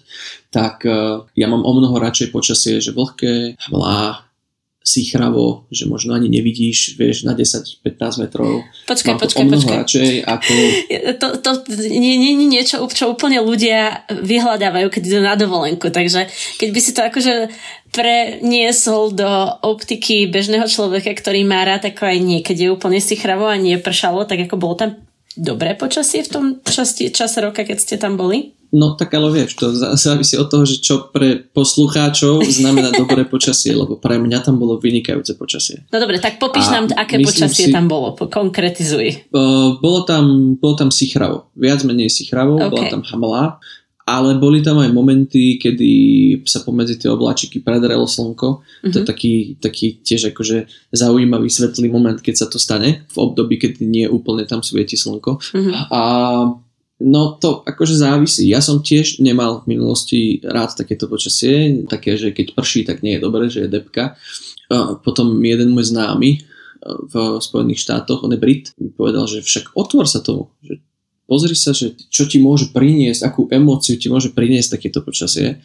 [0.55, 4.23] tak uh, ja mám o mnoho radšej počasie, že vlhké, hmlá,
[4.85, 8.69] sichravo, že možno ani nevidíš, vieš, na 10-15 metrov.
[8.85, 9.77] Počkaj, počkaj, počkaj.
[9.81, 10.53] Radšej ako...
[11.25, 11.51] To, to
[11.89, 16.29] nie je niečo, čo úplne ľudia vyhľadávajú, keď idú na dovolenku, takže
[16.61, 17.35] keď by si to akože
[17.97, 19.31] preniesol do
[19.65, 24.45] optiky bežného človeka, ktorý má rád ako aj niekedy úplne sichravo a nie pršalo, tak
[24.45, 24.91] ako bolo tam
[25.33, 28.53] dobré počasie v tom časti, čase roka, keď ste tam boli?
[28.75, 33.71] No tak ale vieš, to závisí od toho, že čo pre poslucháčov znamená dobré počasie,
[33.71, 35.87] lebo pre mňa tam bolo vynikajúce počasie.
[35.95, 39.31] No dobre, tak popíš nám, aké počasie si, tam bolo, konkretizuj.
[39.31, 42.67] Uh, bolo, tam, bolo tam sichravo, viac menej sichravo, okay.
[42.67, 43.43] bola tam hamala,
[44.05, 45.93] ale boli tam aj momenty, kedy
[46.45, 48.61] sa pomedzi tie obláčiky predrelo slnko.
[48.61, 48.91] Mm-hmm.
[48.93, 49.09] To je mhm.
[49.09, 54.05] taký, taký tiež akože zaujímavý svetlý moment, keď sa to stane, v období, keď nie
[54.05, 55.41] úplne tam svieti slnko.
[55.41, 55.75] Mm-hmm.
[55.89, 56.01] A
[57.03, 58.47] No to akože závisí.
[58.47, 63.19] Ja som tiež nemal v minulosti rád takéto počasie, také, že keď prší, tak nie
[63.19, 64.15] je dobré, že je depka.
[65.03, 66.47] Potom jeden môj známy
[66.85, 70.79] v Spojených štátoch, on je Brit, mi povedal, že však otvor sa tomu, že
[71.25, 75.65] pozri sa, že čo ti môže priniesť, akú emóciu ti môže priniesť takéto počasie.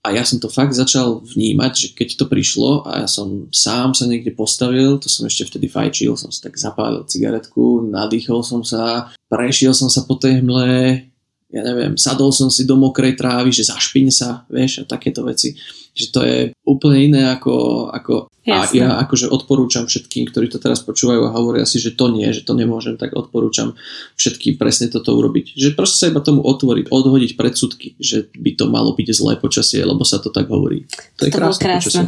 [0.00, 3.92] A ja som to fakt začal vnímať, že keď to prišlo a ja som sám
[3.92, 8.64] sa niekde postavil, to som ešte vtedy fajčil, som si tak zapálil cigaretku, nadýchol som
[8.64, 11.04] sa, prešiel som sa po tej hmle,
[11.50, 15.58] ja neviem, sadol som si do mokrej trávy, že zašpiň sa, vieš, a takéto veci.
[15.90, 20.82] Že to je úplne iné ako, ako a ja akože odporúčam všetkým, ktorí to teraz
[20.82, 23.78] počúvajú a hovoria si, že to nie, že to nemôžem, tak odporúčam
[24.18, 25.54] všetkým presne toto urobiť.
[25.54, 29.84] Že proste sa iba tomu otvoriť, odhodiť predsudky, že by to malo byť zlé počasie,
[29.84, 30.88] lebo sa to tak hovorí.
[31.20, 32.04] To, to je krásne, krásne.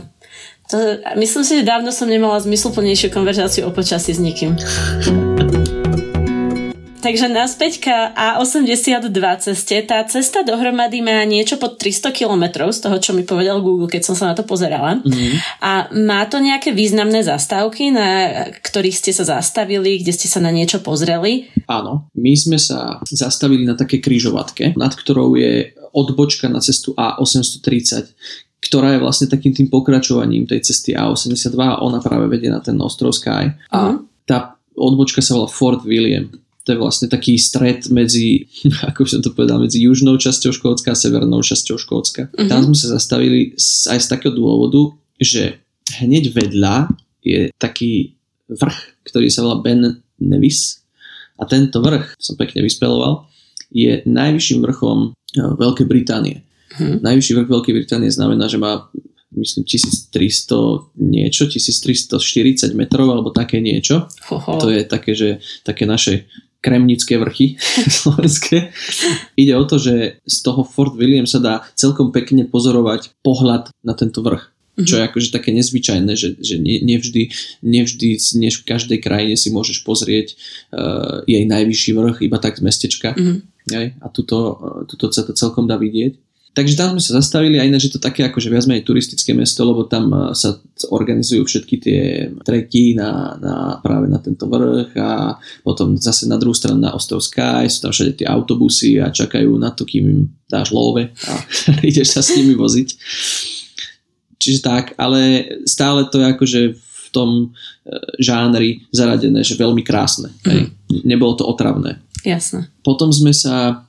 [0.72, 0.78] To,
[1.20, 4.57] myslím si, že dávno som nemala zmysluplnejšiu konverzáciu o počasí s nikým.
[7.02, 9.74] Takže naspäť k A82 ceste.
[9.82, 14.06] Tá cesta dohromady má niečo pod 300 km z toho, čo mi povedal Google, keď
[14.06, 15.02] som sa na to pozerala.
[15.02, 15.32] Mm-hmm.
[15.66, 18.08] A má to nejaké významné zastávky, na
[18.54, 21.50] ktorých ste sa zastavili, kde ste sa na niečo pozreli?
[21.66, 28.14] Áno, my sme sa zastavili na také kryžovatke, nad ktorou je odbočka na cestu A830,
[28.62, 32.78] ktorá je vlastne takým tým pokračovaním tej cesty A82 a ona práve vedie na ten
[32.78, 33.50] ostrov Sky.
[33.74, 34.22] A mm-hmm.
[34.22, 36.30] tá odbočka sa volá Fort William
[36.62, 38.46] to je vlastne taký stred medzi,
[38.90, 42.31] ako som to povedal, medzi južnou časťou Škótska a severnou časťou Škótska.
[42.31, 42.48] Uh-huh.
[42.48, 43.55] Tam sme sa zastavili
[43.90, 45.59] aj z takého dôvodu, že
[46.03, 46.90] hneď vedľa
[47.22, 48.14] je taký
[48.51, 50.83] vrch, ktorý sa volá Ben Nevis
[51.38, 53.27] a tento vrch, som pekne vyspeloval,
[53.72, 56.44] je najvyšším vrchom e, Veľkej Británie.
[56.77, 57.01] Hmm.
[57.01, 58.92] Najvyšší vrch Veľkej Británie znamená, že má
[59.33, 64.07] myslím 1300 niečo, 1340 metrov alebo také niečo.
[64.29, 64.61] Hoho.
[64.61, 66.29] To je také, že také naše
[66.62, 67.59] kremnické vrchy
[68.01, 68.70] slovenské.
[69.35, 73.92] Ide o to, že z toho Fort William sa dá celkom pekne pozorovať pohľad na
[73.98, 74.48] tento vrch.
[74.72, 74.88] Mm-hmm.
[74.88, 77.29] Čo je akože také nezvyčajné, že, že nie, nevždy,
[77.61, 80.33] nevždy než v každej krajine si môžeš pozrieť
[80.72, 83.12] uh, jej najvyšší vrch iba tak z mestečka.
[83.12, 84.01] Mm-hmm.
[84.01, 86.16] A tuto, uh, tuto sa to celkom dá vidieť.
[86.52, 89.64] Takže tam sme sa zastavili a ináč je to také akože viac menej turistické mesto,
[89.64, 90.60] lebo tam sa
[90.92, 92.00] organizujú všetky tie
[92.44, 97.24] treky na, na, práve na tento vrch a potom zase na druhú stranu na ostrov
[97.24, 101.32] Sky sú tam všade tie autobusy a čakajú na to, kým im dáš love a
[101.88, 102.88] ideš sa s nimi voziť.
[104.36, 107.46] Čiže tak, ale stále to je akože v tom e,
[108.20, 110.28] žánri zaradené, že veľmi krásne.
[110.44, 110.68] Mm.
[111.08, 112.02] Nebolo to otravné.
[112.28, 112.68] Jasné.
[112.84, 113.86] Potom sme sa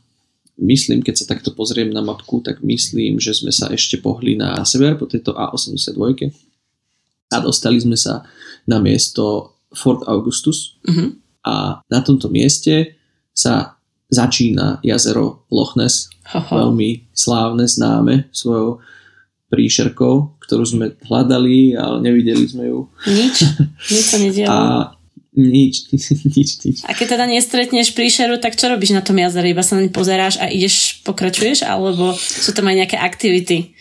[0.62, 4.62] myslím, keď sa takto pozriem na mapku, tak myslím, že sme sa ešte pohli na
[4.68, 6.30] sever po tejto A82
[7.34, 8.22] a dostali sme sa
[8.70, 11.18] na miesto Fort Augustus uh-huh.
[11.42, 12.94] a na tomto mieste
[13.34, 13.82] sa
[14.14, 16.46] začína jazero Loch Ness, Aha.
[16.46, 18.78] veľmi slávne, známe svojou
[19.50, 22.90] príšerkou, ktorú sme hľadali, ale nevideli sme ju.
[23.10, 23.36] Nič,
[23.90, 24.50] nič sa nedialo.
[24.50, 24.58] A
[25.34, 25.90] nič,
[26.38, 26.78] nič, nič.
[26.86, 29.50] A keď teda nestretneš príšeru, tak čo robíš na tom jazere?
[29.50, 31.66] Iba sa na pozeráš a ideš, pokračuješ?
[31.66, 33.74] Alebo sú tam aj nejaké aktivity?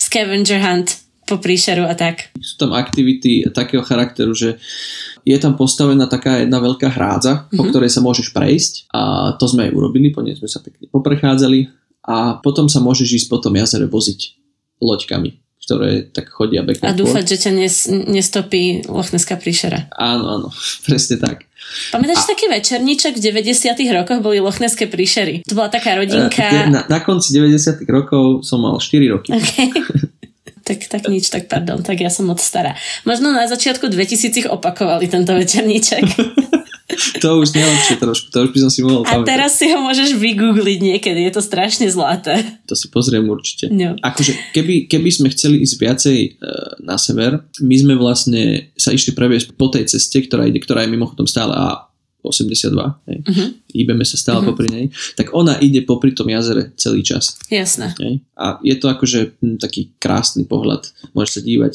[0.00, 0.96] Scavenger hunt
[1.28, 2.34] po príšeru a tak?
[2.42, 4.58] Sú tam aktivity takého charakteru, že
[5.22, 7.58] je tam postavená taká jedna veľká hrádza, mm-hmm.
[7.58, 7.70] po mhm.
[7.70, 11.70] ktorej sa môžeš prejsť a to sme aj urobili, po nej sme sa pekne poprechádzali
[12.08, 14.20] a potom sa môžeš ísť po tom jazere voziť
[14.80, 17.74] loďkami ktoré tak chodia back A dúfať, že ťa nes,
[18.10, 19.86] nestopí lochneská príšera.
[19.94, 20.48] Áno, áno,
[20.86, 21.46] presne tak.
[21.94, 22.34] Pamätáš a...
[22.34, 25.46] taký večerníček v 90 rokoch boli lochneské príšery?
[25.46, 26.66] To bola taká rodinka...
[26.66, 29.30] Na, na konci 90 rokov som mal 4 roky.
[29.30, 29.70] Okay.
[30.66, 32.74] tak, tak nič, tak pardon, tak ja som moc stará.
[33.06, 36.02] Možno na začiatku 2000 opakovali tento večerníček.
[37.22, 39.28] to už nelepšie trošku, to už by som si mohol A pamätať.
[39.28, 42.40] teraz si ho môžeš vygoogliť niekedy, je to strašne zlaté.
[42.70, 43.68] To si pozriem určite.
[43.70, 43.98] No.
[44.00, 46.28] Akože keby, keby sme chceli ísť viacej e,
[46.84, 50.94] na sever, my sme vlastne sa išli previesť po tej ceste, ktorá ide, ktorá je
[50.94, 52.76] mimochodom stále a 82,
[53.08, 53.18] hej.
[53.24, 53.48] Uh-huh.
[53.72, 54.52] Íbeme sa stále uh-huh.
[54.52, 54.84] popri nej,
[55.16, 57.40] tak ona ide popri tom jazere celý čas.
[57.48, 57.96] Jasné.
[57.96, 58.20] Hej.
[58.36, 60.84] A je to akože hm, taký krásny pohľad.
[61.16, 61.74] Môžeš sa dívať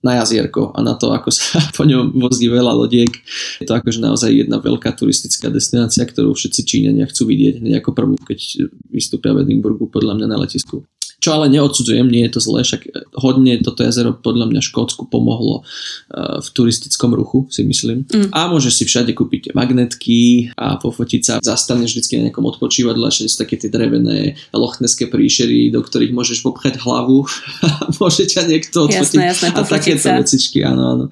[0.00, 3.12] na jazierko a na to, ako sa po ňom vozí veľa lodiek.
[3.60, 7.90] Je to akože naozaj jedna veľká turistická destinácia, ktorú všetci Číňania chcú vidieť hneď ako
[7.92, 10.84] prvú, keď vystúpia v Edinburgu podľa mňa na letisku.
[11.20, 15.06] Čo ale neodsudzujem, nie je to zlé, však eh, hodne toto jazero podľa mňa Škótsku
[15.12, 18.08] pomohlo uh, v turistickom ruchu, si myslím.
[18.08, 18.32] Mm.
[18.32, 21.34] A môžeš si všade kúpiť magnetky a pofotiť sa.
[21.44, 26.40] Zastaneš vždy na nejakom odpočívadle, všade sú také tie drevené lochneské príšery, do ktorých môžeš
[26.40, 27.28] popchať hlavu
[27.68, 27.68] a
[28.00, 29.20] môže ťa niekto odfotiť.
[29.20, 31.06] Jasné, jasné, a takéto vecičky, áno, áno.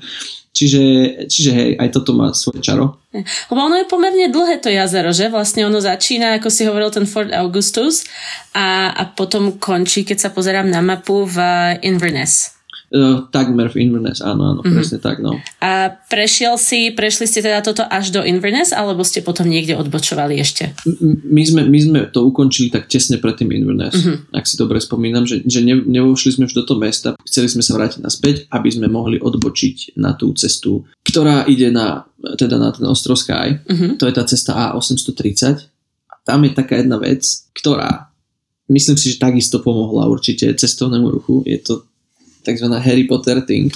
[0.58, 0.82] Čiže,
[1.30, 2.98] čiže hej, aj toto má svoje čaro.
[3.14, 5.30] Lebo ono je pomerne dlhé to jazero, že?
[5.30, 8.02] Vlastne ono začína, ako si hovoril, ten Fort Augustus
[8.58, 11.38] a, a potom končí, keď sa pozerám na mapu v
[11.86, 12.57] Inverness.
[12.88, 14.72] Uh, takmer v Inverness, áno, áno, mm-hmm.
[14.72, 15.36] presne tak, no.
[15.60, 20.40] A prešiel si, prešli ste teda toto až do Inverness, alebo ste potom niekde odbočovali
[20.40, 20.72] ešte?
[21.28, 24.32] My sme, my sme to ukončili tak tesne pred tým Inverness, mm-hmm.
[24.32, 27.60] ak si dobre spomínam, že, že ne, nevošli sme už do toho mesta, chceli sme
[27.60, 32.08] sa vrátiť naspäť, aby sme mohli odbočiť na tú cestu, ktorá ide na,
[32.40, 34.00] teda na ten ostrov Sky, mm-hmm.
[34.00, 35.60] to je tá cesta A830
[36.08, 37.20] a tam je taká jedna vec,
[37.52, 38.08] ktorá
[38.68, 41.87] myslím si, že takisto pomohla určite cestovnému ruchu, je to
[42.44, 42.66] tzv.
[42.78, 43.72] Harry Potter thing.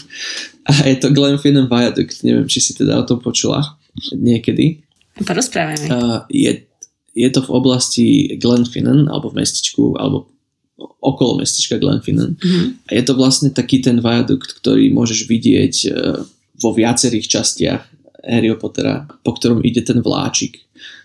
[0.69, 2.23] A je to Glenfinnan Viaduct.
[2.23, 3.79] Neviem, či si teda o tom počula
[4.15, 4.83] niekedy.
[5.27, 5.87] Porozprávame.
[5.91, 6.65] Uh, je,
[7.13, 8.07] je to v oblasti
[8.39, 10.31] Glenfinnan, alebo v mestečku, alebo
[11.03, 12.39] okolo mestečka Glenfinnan.
[12.39, 12.67] Mm-hmm.
[12.89, 16.23] A je to vlastne taký ten viadukt, ktorý môžeš vidieť uh,
[16.63, 17.83] vo viacerých častiach
[18.23, 20.63] Harry Pottera, po ktorom ide ten vláčik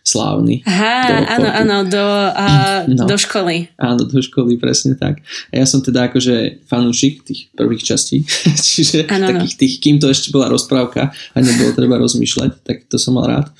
[0.07, 0.63] slávny.
[0.63, 1.99] Aha, áno, áno, do,
[2.31, 3.67] uh, no, do školy.
[3.75, 5.19] Áno, do školy, presne tak.
[5.51, 8.23] A ja som teda akože fanúšik tých prvých častí,
[8.71, 12.95] čiže ano, takých tých, kým to ešte bola rozprávka a nebolo treba rozmýšľať, tak to
[12.95, 13.51] som mal rád.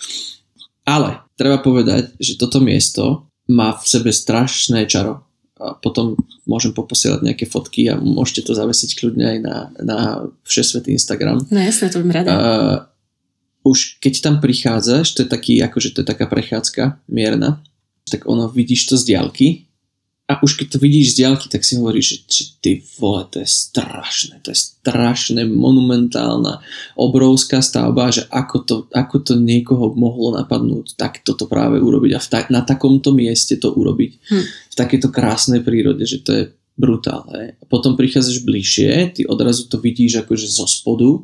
[0.88, 5.28] Ale treba povedať, že toto miesto má v sebe strašné čaro.
[5.58, 6.14] A potom
[6.46, 9.98] môžem poposielať nejaké fotky a môžete to zavesiť kľudne aj na, na
[10.46, 11.50] všesvetý Instagram.
[11.50, 12.30] No jasne, to bym rada.
[12.30, 12.78] Uh,
[13.64, 17.62] už keď tam prichádzaš, to je taký, akože to je taká prechádzka mierna,
[18.08, 19.68] tak ono vidíš to z diaľky
[20.28, 23.40] a už keď to vidíš z diaľky, tak si hovoríš, že, že ty vole, to
[23.40, 26.60] je strašné, to je strašné, monumentálna,
[27.00, 32.20] obrovská stavba, že ako to, ako to niekoho mohlo napadnúť, tak toto práve urobiť a
[32.20, 34.44] v ta, na takomto mieste to urobiť, hm.
[34.44, 36.44] v takéto krásnej prírode, že to je
[36.76, 37.56] brutálne.
[37.72, 41.24] Potom prichádzaš bližšie, ty odrazu to vidíš akože zo spodu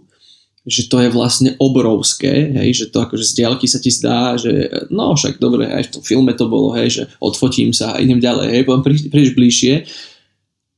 [0.64, 4.72] že to je vlastne obrovské, hej, že to akože z diaľky sa ti zdá, že
[4.88, 8.24] no však dobre, aj v tom filme to bolo, hej, že odfotím sa a idem
[8.24, 9.84] ďalej, hej, potom prídeš bližšie.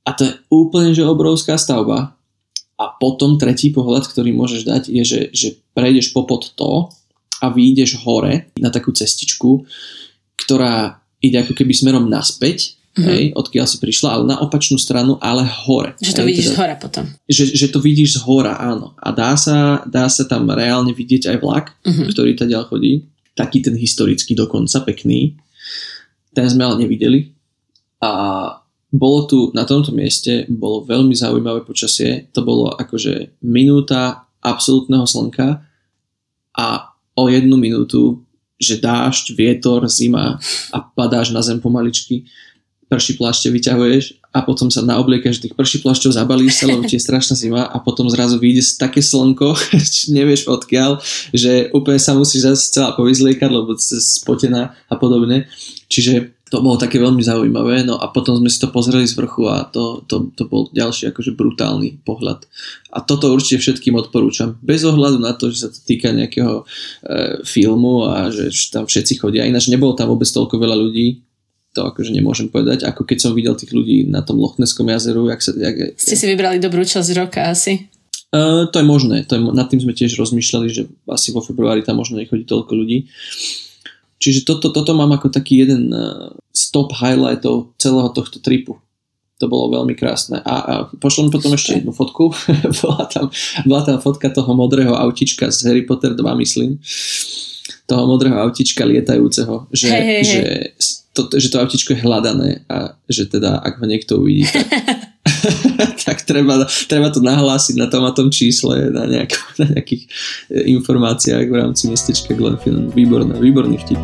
[0.05, 2.17] A to je úplne, že obrovská stavba.
[2.75, 6.91] A potom tretí pohľad, ktorý môžeš dať je, že, že prejdeš popod to
[7.39, 9.63] a vyjdeš hore na takú cestičku,
[10.35, 13.07] ktorá ide ako keby smerom naspäť mm-hmm.
[13.11, 15.93] hej, odkiaľ si prišla, ale na opačnú stranu, ale hore.
[15.99, 17.05] Že to hej, vidíš teda, z hora potom.
[17.27, 18.95] Že, že to vidíš z hora, áno.
[18.95, 22.05] A dá sa, dá sa tam reálne vidieť aj vlak, mm-hmm.
[22.09, 23.05] ktorý ďal chodí.
[23.35, 25.35] Taký ten historický dokonca, pekný.
[26.31, 27.35] Ten sme ale nevideli.
[27.99, 28.11] A
[28.95, 32.31] bolo tu na tomto mieste, bolo veľmi zaujímavé počasie.
[32.31, 35.59] To bolo akože minúta absolútneho slnka
[36.55, 36.67] a
[37.15, 38.23] o jednu minútu
[38.55, 40.39] že dážď, vietor, zima
[40.71, 42.23] a padáš na zem pomaličky
[42.85, 47.05] prší plášte vyťahuješ a potom sa naobliekaš tých prší plášťov, zabalíš sa, lebo ti je
[47.07, 49.55] strašná zima a potom zrazu vyjde také slnko,
[50.17, 50.99] nevieš odkiaľ,
[51.31, 55.47] že úplne sa musíš zase celá povyzliekať, lebo spotená a podobne.
[55.87, 59.49] Čiže to bolo také veľmi zaujímavé, no a potom sme si to pozreli z vrchu
[59.49, 62.45] a to, to, to bol ďalší akože brutálny pohľad.
[62.93, 64.53] A toto určite všetkým odporúčam.
[64.61, 66.63] Bez ohľadu na to, že sa to týka nejakého e,
[67.41, 69.49] filmu a že tam všetci chodia.
[69.49, 71.24] Ináč nebolo tam vôbec toľko veľa ľudí,
[71.75, 75.27] to akože nemôžem povedať, ako keď som videl tých ľudí na tom Lochneskom jazeru.
[75.27, 77.91] Jak sa, jak, Ste si vybrali dobrú časť roka asi?
[78.31, 81.83] Uh, to je možné, to je, nad tým sme tiež rozmýšľali, že asi vo februári
[81.83, 83.11] tam možno nechodí toľko ľudí.
[84.19, 88.79] Čiže toto, toto mám ako taký jeden uh, stop highlightov celého tohto tripu.
[89.43, 90.39] To bolo veľmi krásne.
[90.47, 92.31] A, a pošlem potom ešte jednu fotku.
[92.83, 93.27] bola, tam,
[93.67, 96.79] bola tam fotka toho modrého autička z Harry Potter 2, myslím.
[97.83, 99.67] Toho modrého autička lietajúceho.
[99.75, 103.79] Že, hey, hey, že hey to, že to autičko je hľadané a že teda ak
[103.79, 104.67] ho niekto uvidí, tak,
[106.05, 109.31] tak treba, treba to nahlásiť na tom a tom čísle na, nejak,
[109.63, 110.03] na nejakých
[110.51, 112.91] e, informáciách v rámci mestečka Glenfinnan.
[112.91, 114.01] Výborné, výborný vtip.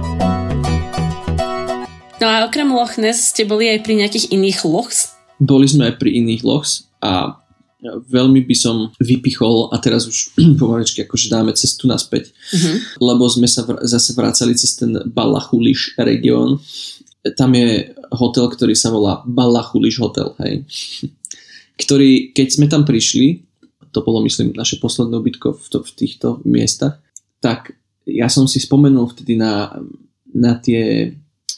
[2.24, 5.18] No a okrem Loch Ness ste boli aj pri nejakých iných lochs?
[5.42, 7.42] Boli sme aj pri iných lochs a
[7.82, 13.02] veľmi by som vypichol a teraz už pomaličky akože dáme cestu naspäť, uh-huh.
[13.02, 16.62] lebo sme sa vr- zase vracali cez ten Balachuliš región
[17.38, 20.66] tam je hotel, ktorý sa volá Balachuliš hotel, hej.
[21.82, 23.42] Ktorý, keď sme tam prišli,
[23.90, 27.02] to bolo myslím naše posledné ubytko v, to, v týchto miestach,
[27.42, 27.74] tak
[28.06, 29.74] ja som si spomenul vtedy na,
[30.30, 31.14] na tie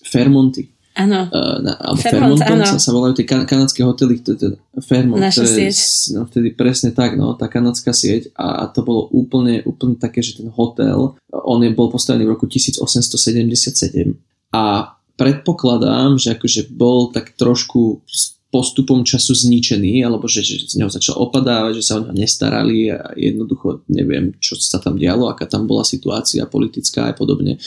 [0.07, 0.73] Fairmonty.
[0.93, 1.25] Áno.
[1.33, 5.17] Uh, Fairmont, Fairmont Sa, sa volajú tie kan- kanadské hotely, teda Fairmont.
[5.17, 5.77] Naša sieť.
[6.13, 10.21] No, vtedy presne tak, no, tá kanadská sieť a, a to bolo úplne, úplne také,
[10.21, 14.13] že ten hotel, on je, bol postavený v roku 1877
[14.53, 20.77] a predpokladám, že akože bol tak trošku s postupom času zničený, alebo že, že z
[20.77, 25.25] neho začal opadávať, že sa o neho nestarali a jednoducho neviem, čo sa tam dialo,
[25.25, 27.57] aká tam bola situácia politická a podobne.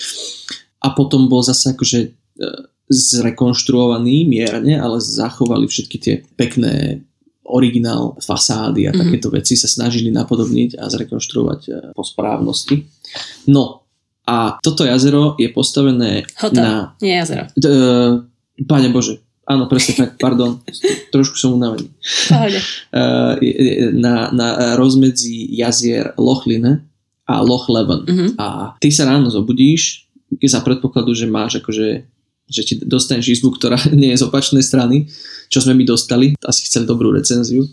[0.79, 2.09] A potom bol zase akože e,
[2.87, 7.03] zrekonštruovaný mierne, ale zachovali všetky tie pekné
[7.47, 9.01] originál fasády a mm-hmm.
[9.03, 12.87] takéto veci sa snažili napodobniť a zrekonštruovať e, po správnosti.
[13.51, 13.86] No,
[14.27, 16.99] a toto jazero je postavené Hotel, na...
[16.99, 17.47] nie jazero.
[17.55, 17.67] D,
[18.67, 20.59] Pane Bože, áno, presne tak, pardon,
[21.15, 21.87] trošku som unavený.
[22.29, 22.59] Pohode.
[24.05, 26.83] na, na rozmedzi jazier Lochline
[27.27, 28.03] a Loch Leven.
[28.07, 28.31] Uh-huh.
[28.39, 28.47] A
[28.83, 30.07] ty sa ráno zobudíš,
[30.43, 32.03] za predpokladu, že máš akože
[32.47, 35.11] že ti dostaneš izbu, ktorá nie je z opačnej strany,
[35.51, 37.67] čo sme mi dostali, asi chceli dobrú recenziu.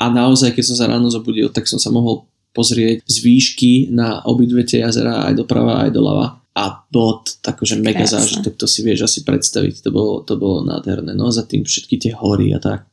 [0.00, 2.24] A naozaj, keď som sa ráno zobudil, tak som sa mohol
[2.58, 6.26] pozrieť z výšky na obidve tie jazera aj doprava, aj doľava.
[6.58, 10.66] A bolo to akože mega zážitok, to si vieš asi predstaviť, to bolo, to bolo
[10.66, 11.14] nádherné.
[11.14, 12.90] No za tým všetky tie hory a tak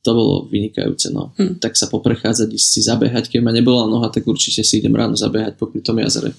[0.00, 1.36] to bolo vynikajúce, no.
[1.36, 1.60] Hm.
[1.60, 5.60] Tak sa poprechádzať, si zabehať, keď ma nebola noha, tak určite si idem ráno zabehať
[5.60, 6.32] popri tom jazere.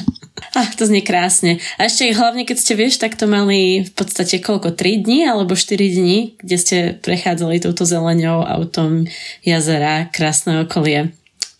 [0.58, 1.62] Ach, to znie krásne.
[1.78, 5.54] A ešte hlavne, keď ste, vieš, tak to mali v podstate koľko, 3 dní alebo
[5.54, 9.06] 4 dní, kde ste prechádzali touto zeleňou autom
[9.46, 11.14] jazera, krásne okolie.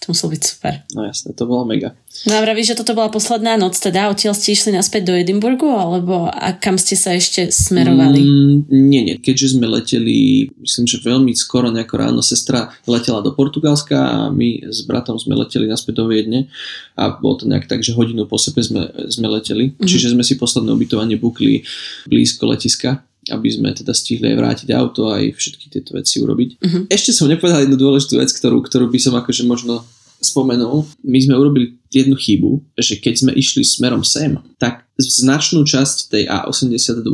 [0.04, 0.84] To muselo byť super.
[0.92, 1.96] No jasne, to bolo mega.
[2.28, 5.64] No a vravíš, že toto bola posledná noc, teda odtiaľ ste išli naspäť do Edinburgu,
[5.64, 8.20] alebo a kam ste sa ešte smerovali?
[8.20, 9.16] Mm, nie, nie.
[9.16, 14.68] Keďže sme leteli, myslím, že veľmi skoro nejako ráno, sestra letela do Portugalska a my
[14.68, 16.52] s bratom sme leteli naspäť do Viedne
[17.00, 19.72] a bolo to nejak tak, že hodinu po sebe sme, sme leteli.
[19.72, 19.88] Mm-hmm.
[19.88, 21.64] Čiže sme si posledné ubytovanie bukli
[22.04, 23.00] blízko letiska
[23.30, 26.50] aby sme teda stihli aj vrátiť auto aj všetky tieto veci urobiť.
[26.60, 26.80] Mhm.
[26.90, 29.84] Ešte som nepovedal jednu dôležitú vec, ktorú, ktorú by som akože možno
[30.24, 30.88] spomenul.
[31.04, 36.24] My sme urobili jednu chybu, že keď sme išli smerom sem, tak značnú časť tej
[36.32, 37.12] A82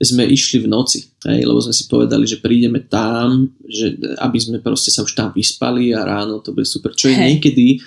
[0.00, 4.56] sme išli v noci, hej, lebo sme si povedali, že prídeme tam, že aby sme
[4.64, 6.96] proste sa už tam vyspali a ráno to bude super.
[6.96, 7.78] Čo je niekedy, e,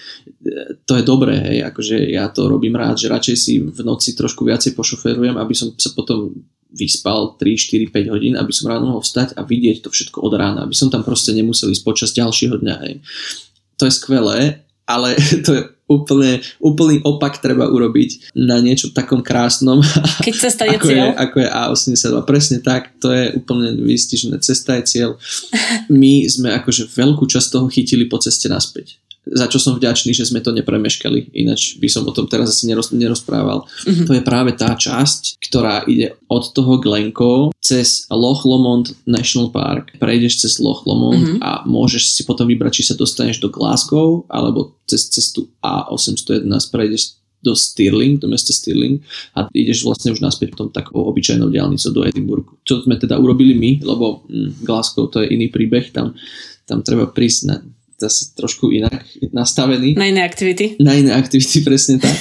[0.85, 4.45] to je dobré, hej, akože ja to robím rád, že radšej si v noci trošku
[4.45, 6.37] viacej pošoferujem, aby som sa potom
[6.73, 10.33] vyspal 3, 4, 5 hodín, aby som ráno mohol vstať a vidieť to všetko od
[10.33, 12.75] rána, aby som tam proste nemusel ísť počas ďalšieho dňa.
[12.83, 12.93] Hej.
[13.77, 15.15] To je skvelé, ale
[15.45, 19.83] to je úplne, úplný opak treba urobiť na niečo takom krásnom,
[20.25, 21.07] Keď cesta je ako je, cieľ.
[21.13, 22.15] ako je A82.
[22.25, 24.39] Presne tak, to je úplne vystižné.
[24.41, 25.09] Cesta je cieľ.
[25.91, 29.02] My sme akože veľkú časť toho chytili po ceste naspäť.
[29.23, 31.31] Za čo som vďačný, že sme to nepremeškali.
[31.31, 33.63] Ináč by som o tom teraz asi neroz, nerozprával.
[33.87, 34.03] Mhm.
[34.03, 39.95] To je práve tá časť, ktorá ide od toho Glencoe cez Loch Lomond National Park.
[39.95, 41.37] Prejdeš cez Loch Lomond Mhm.
[41.39, 47.15] a môžeš si potom vybrať, či sa dostaneš do Glasgow alebo cez cestu A811 prejdeš
[47.43, 49.03] do Stirling, do mesta Stirling
[49.35, 52.55] a ideš vlastne už naspäť tom takou obyčajnou diálnicou do Edinburghu.
[52.63, 56.15] Čo sme teda urobili my, lebo hm, Glasgow to je iný príbeh, tam,
[56.63, 57.59] tam treba prísť na,
[57.97, 60.75] zase trošku inak nastavený Na iné aktivity.
[60.79, 62.15] na iné aktivity, presne tak.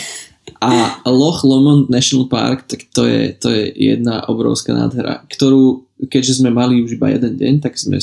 [0.58, 6.42] A Loch Lomond National Park, tak to je, to je jedna obrovská nádhera, ktorú, keďže
[6.42, 7.98] sme mali už iba jeden deň, tak sme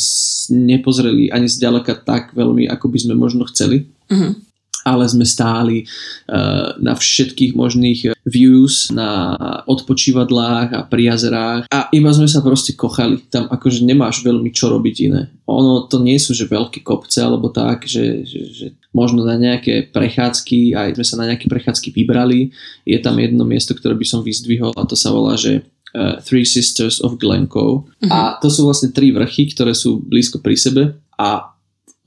[0.49, 4.47] nepozreli ani zďaleka tak veľmi, ako by sme možno chceli Mhm.
[4.88, 9.36] ale sme stáli uh, na všetkých možných views, na
[9.70, 13.22] odpočívadlách a pri jazerách a iba sme sa proste kochali.
[13.30, 15.30] Tam akože nemáš veľmi čo robiť iné.
[15.49, 19.89] Ono to nie sú že veľké kopce alebo tak, že, že, že možno na nejaké
[19.89, 22.53] prechádzky, aj sme sa na nejaké prechádzky vybrali.
[22.85, 25.65] Je tam jedno miesto, ktoré by som vyzdvihol a to sa volá, že
[25.97, 27.89] uh, Three Sisters of Glencoe.
[28.13, 30.83] A to sú vlastne tri vrchy, ktoré sú blízko pri sebe
[31.17, 31.57] a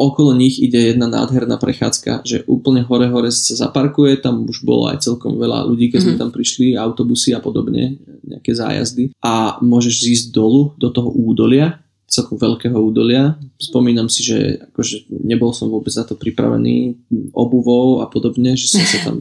[0.03, 5.05] okolo nich ide jedna nádherná prechádzka, že úplne hore-hore sa zaparkuje, tam už bolo aj
[5.05, 9.14] celkom veľa ľudí, keď sme tam prišli, autobusy a podobne, nejaké zájazdy.
[9.22, 11.78] A môžeš ísť dolu do toho údolia,
[12.13, 13.41] celkom veľkého údolia.
[13.57, 17.01] Spomínam si, že akože nebol som vôbec na to pripravený
[17.33, 19.17] obuvou a podobne, že som sa tam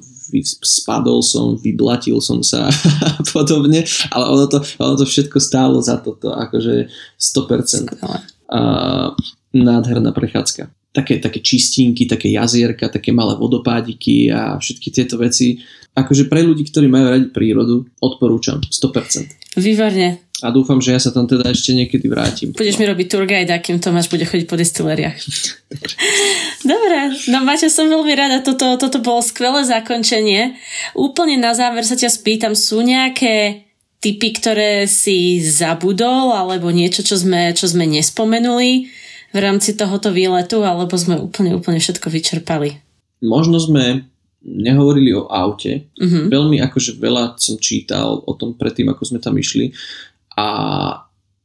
[0.59, 2.67] spadol som, vyblatil som sa
[3.19, 8.19] a podobne, ale ono to, ono to všetko stálo za toto, akože 100% Skvelé.
[8.51, 8.61] a
[9.55, 10.67] nádherná prechádzka.
[10.91, 15.63] Také, také čistinky, také jazierka, také malé vodopádiky a všetky tieto veci.
[15.95, 19.40] Akože pre ľudí, ktorí majú radi prírodu, odporúčam 100%.
[19.55, 20.31] Výborne.
[20.41, 22.49] A dúfam, že ja sa tam teda ešte niekedy vrátim.
[22.49, 25.17] Budeš mi robiť tour guide, akým Tomáš bude chodiť po distileriách.
[26.71, 26.99] Dobre,
[27.29, 30.57] no Maťo, som veľmi rada, toto, toto bolo skvelé zakončenie.
[30.97, 33.69] Úplne na záver sa ťa spýtam, sú nejaké
[34.01, 38.89] typy, ktoré si zabudol, alebo niečo, čo sme, čo sme nespomenuli
[39.31, 42.81] v rámci tohoto výletu, alebo sme úplne, úplne všetko vyčerpali?
[43.21, 44.09] Možno sme
[44.41, 45.89] nehovorili o aute.
[46.01, 46.33] Mhm.
[46.33, 49.73] Veľmi akože veľa som čítal o tom predtým, ako sme tam išli
[50.37, 50.47] a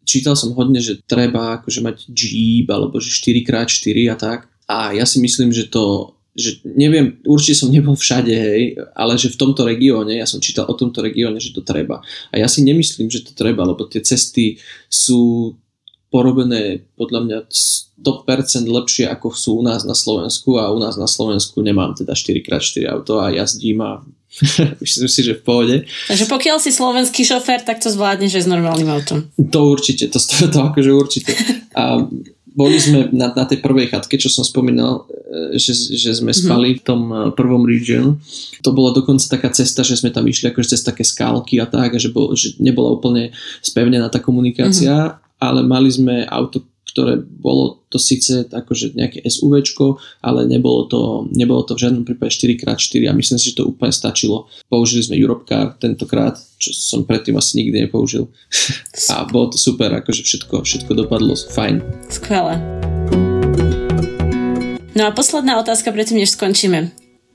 [0.07, 4.49] čítal som hodne, že treba akože mať Jeep alebo že 4x4 a tak.
[4.67, 9.33] A ja si myslím, že to že neviem, určite som nebol všade, hej, ale že
[9.33, 12.05] v tomto regióne, ja som čítal o tomto regióne, že to treba.
[12.29, 15.57] A ja si nemyslím, že to treba, lebo tie cesty sú
[16.11, 17.39] porobené podľa mňa
[18.03, 22.15] 100% lepšie ako sú u nás na Slovensku a u nás na Slovensku nemám teda
[22.15, 24.07] 4x4 auto a jazdím a
[24.85, 25.77] myslím si, že v pohode.
[26.13, 29.19] Takže pokiaľ si slovenský šofér, tak to zvládneš aj s normálnym autom.
[29.33, 31.33] To určite, to, to, to akože určite.
[31.73, 32.05] A
[32.57, 36.81] boli sme na, na tej prvej chatke, čo som spomínal, e, že, že sme spali
[36.81, 38.17] v tom e, prvom region.
[38.65, 41.93] To bola dokonca taká cesta, že sme tam išli akože cez také skálky a tak,
[41.93, 46.65] a že, bol, že nebola úplne spevnená tá komunikácia, ale mali sme auto,
[46.97, 52.33] ktoré bolo to síce akože nejaké SUVčko, ale nebolo to, nebolo to v žiadnom prípade
[52.33, 54.49] 4x4 a myslím si, že to úplne stačilo.
[54.73, 58.33] Použili sme Europcar tentokrát, čo som predtým asi nikdy nepoužil.
[59.13, 61.85] a bolo to super, akože všetko, všetko dopadlo fajn.
[62.09, 62.57] Skvelé.
[64.97, 66.89] No a posledná otázka predtým, než skončíme.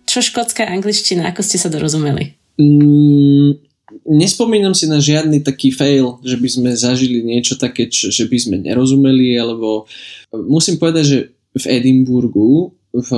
[0.09, 2.33] Čo škótska angličtina, ako ste sa dorozumeli?
[2.57, 3.70] Mm,
[4.05, 8.37] nespomínam si na žiadny taký fail, že by sme zažili niečo také, čo, že by
[8.37, 9.85] sme nerozumeli, alebo
[10.33, 11.19] musím povedať, že
[11.51, 13.11] v Edimburgu, v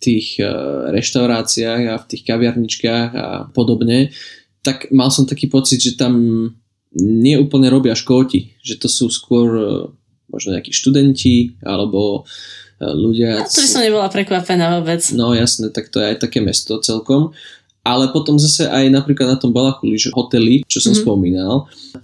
[0.00, 0.48] tých eh,
[0.92, 4.12] reštauráciách a v tých kaviarničkách a podobne,
[4.60, 6.14] tak mal som taký pocit, že tam
[6.96, 9.66] nie úplne robia škóti, že to sú skôr eh,
[10.30, 12.24] možno nejakí študenti alebo
[12.80, 13.44] ľudia...
[13.44, 15.04] Ja, to by som nebola prekvapená vôbec.
[15.12, 17.36] No jasné, tak to je aj také mesto celkom.
[17.80, 21.04] Ale potom zase aj napríklad na tom Balachuli, že hotely, čo som mm-hmm.
[21.04, 21.54] spomínal,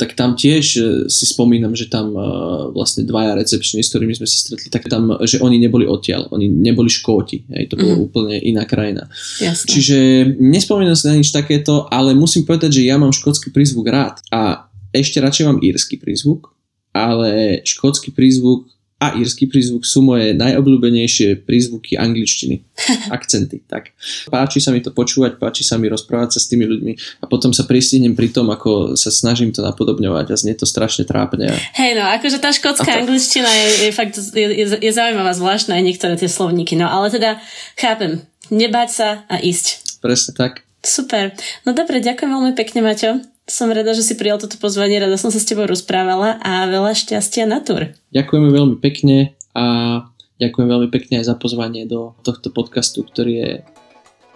[0.01, 4.25] tak tam tiež e, si spomínam, že tam uh, vlastne dvaja recepční, s ktorými sme
[4.25, 8.09] sa stretli, tak tam, že oni neboli odtiaľ, oni neboli škóti, hej, to bolo mm-hmm.
[8.09, 9.05] úplne iná krajina.
[9.37, 9.69] Jasne.
[9.69, 9.97] Čiže
[10.41, 14.73] nespomínam si na nič takéto, ale musím povedať, že ja mám škótsky prízvuk rád a
[14.97, 16.57] ešte radšej mám írsky prízvuk,
[16.97, 18.65] ale škótsky prízvuk
[18.97, 22.65] a írsky prízvuk sú moje najobľúbenejšie prízvuky angličtiny.
[23.17, 23.93] Akcenty, tak.
[24.33, 27.53] Páči sa mi to počúvať, páči sa mi rozprávať sa s tými ľuďmi a potom
[27.53, 31.53] sa pristihnem pri tom, ako sa snažím to napodobňovať a znie to strašne trápne.
[31.77, 32.99] Hej, no, akože tá škótska to...
[33.05, 37.13] angličtina je, je fakt je, je, je zaujímavá, zvláštna aj niektoré tie slovníky, no ale
[37.13, 37.37] teda
[37.77, 40.01] chápem, nebať sa a ísť.
[40.01, 40.65] Presne tak.
[40.81, 41.37] Super.
[41.69, 43.36] No dobre, ďakujem veľmi pekne, Maťo.
[43.47, 46.99] Som rada, že si prijal toto pozvanie, rada som sa s tebou rozprávala a veľa
[46.99, 47.95] šťastia na tur.
[48.11, 49.65] Ďakujeme veľmi pekne a
[50.43, 53.51] ďakujem veľmi pekne aj za pozvanie do tohto podcastu, ktorý je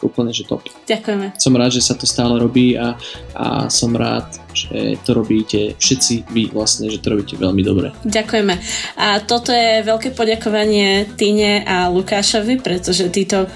[0.01, 0.65] úplne že top.
[0.87, 1.37] Ďakujeme.
[1.43, 2.95] Som rád, že sa to stále robí a,
[3.37, 7.93] a som rád, že to robíte všetci vy vlastne, že to robíte veľmi dobre.
[8.07, 8.55] Ďakujeme.
[8.97, 13.51] A toto je veľké poďakovanie Tine a Lukášovi, pretože títo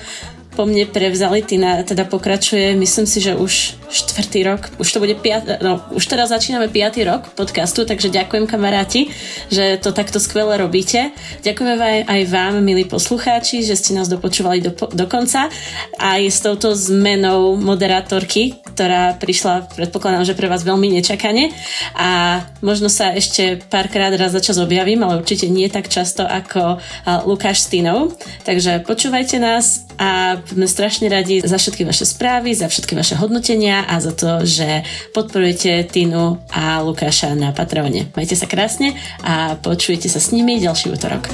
[0.55, 5.15] po mne prevzali, Tina teda pokračuje, myslím si, že už štvrtý rok, už to bude
[5.21, 9.11] piat, no, už teraz začíname piatý rok podcastu, takže ďakujem kamaráti,
[9.51, 11.13] že to takto skvele robíte.
[11.43, 15.53] Ďakujeme aj, aj vám, milí poslucháči, že ste nás dopočúvali do, do konca
[16.01, 21.55] aj s touto zmenou moderátorky, ktorá prišla, predpokladám, že pre vás veľmi nečakane
[21.95, 26.83] a možno sa ešte párkrát raz za čas objavím, ale určite nie tak často ako
[27.23, 28.11] Lukáš s Tinou.
[28.43, 33.87] Takže počúvajte nás a sme strašne radi za všetky vaše správy, za všetky vaše hodnotenia
[33.87, 34.83] a za to, že
[35.15, 38.11] podporujete Tinu a Lukáša na Patreone.
[38.19, 41.31] Majte sa krásne a počujete sa s nimi ďalší útorok.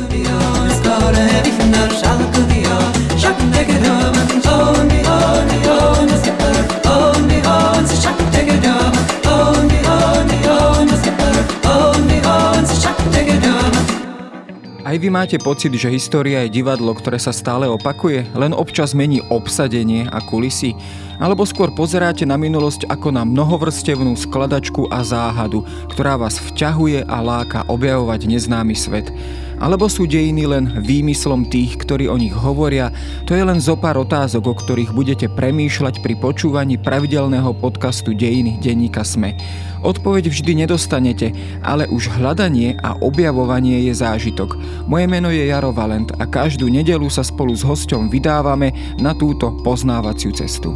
[14.90, 19.22] Aj vy máte pocit, že história je divadlo, ktoré sa stále opakuje, len občas mení
[19.30, 20.74] obsadenie a kulisy?
[21.20, 27.20] Alebo skôr pozeráte na minulosť ako na mnohovrstevnú skladačku a záhadu, ktorá vás vťahuje a
[27.20, 29.12] láka objavovať neznámy svet?
[29.60, 32.88] Alebo sú dejiny len výmyslom tých, ktorí o nich hovoria?
[33.28, 38.56] To je len zo pár otázok, o ktorých budete premýšľať pri počúvaní pravidelného podcastu Dejiny
[38.56, 39.36] denníka Sme.
[39.84, 44.56] Odpoveď vždy nedostanete, ale už hľadanie a objavovanie je zážitok.
[44.88, 49.52] Moje meno je Jaro Valent a každú nedelu sa spolu s hosťom vydávame na túto
[49.60, 50.72] poznávaciu cestu.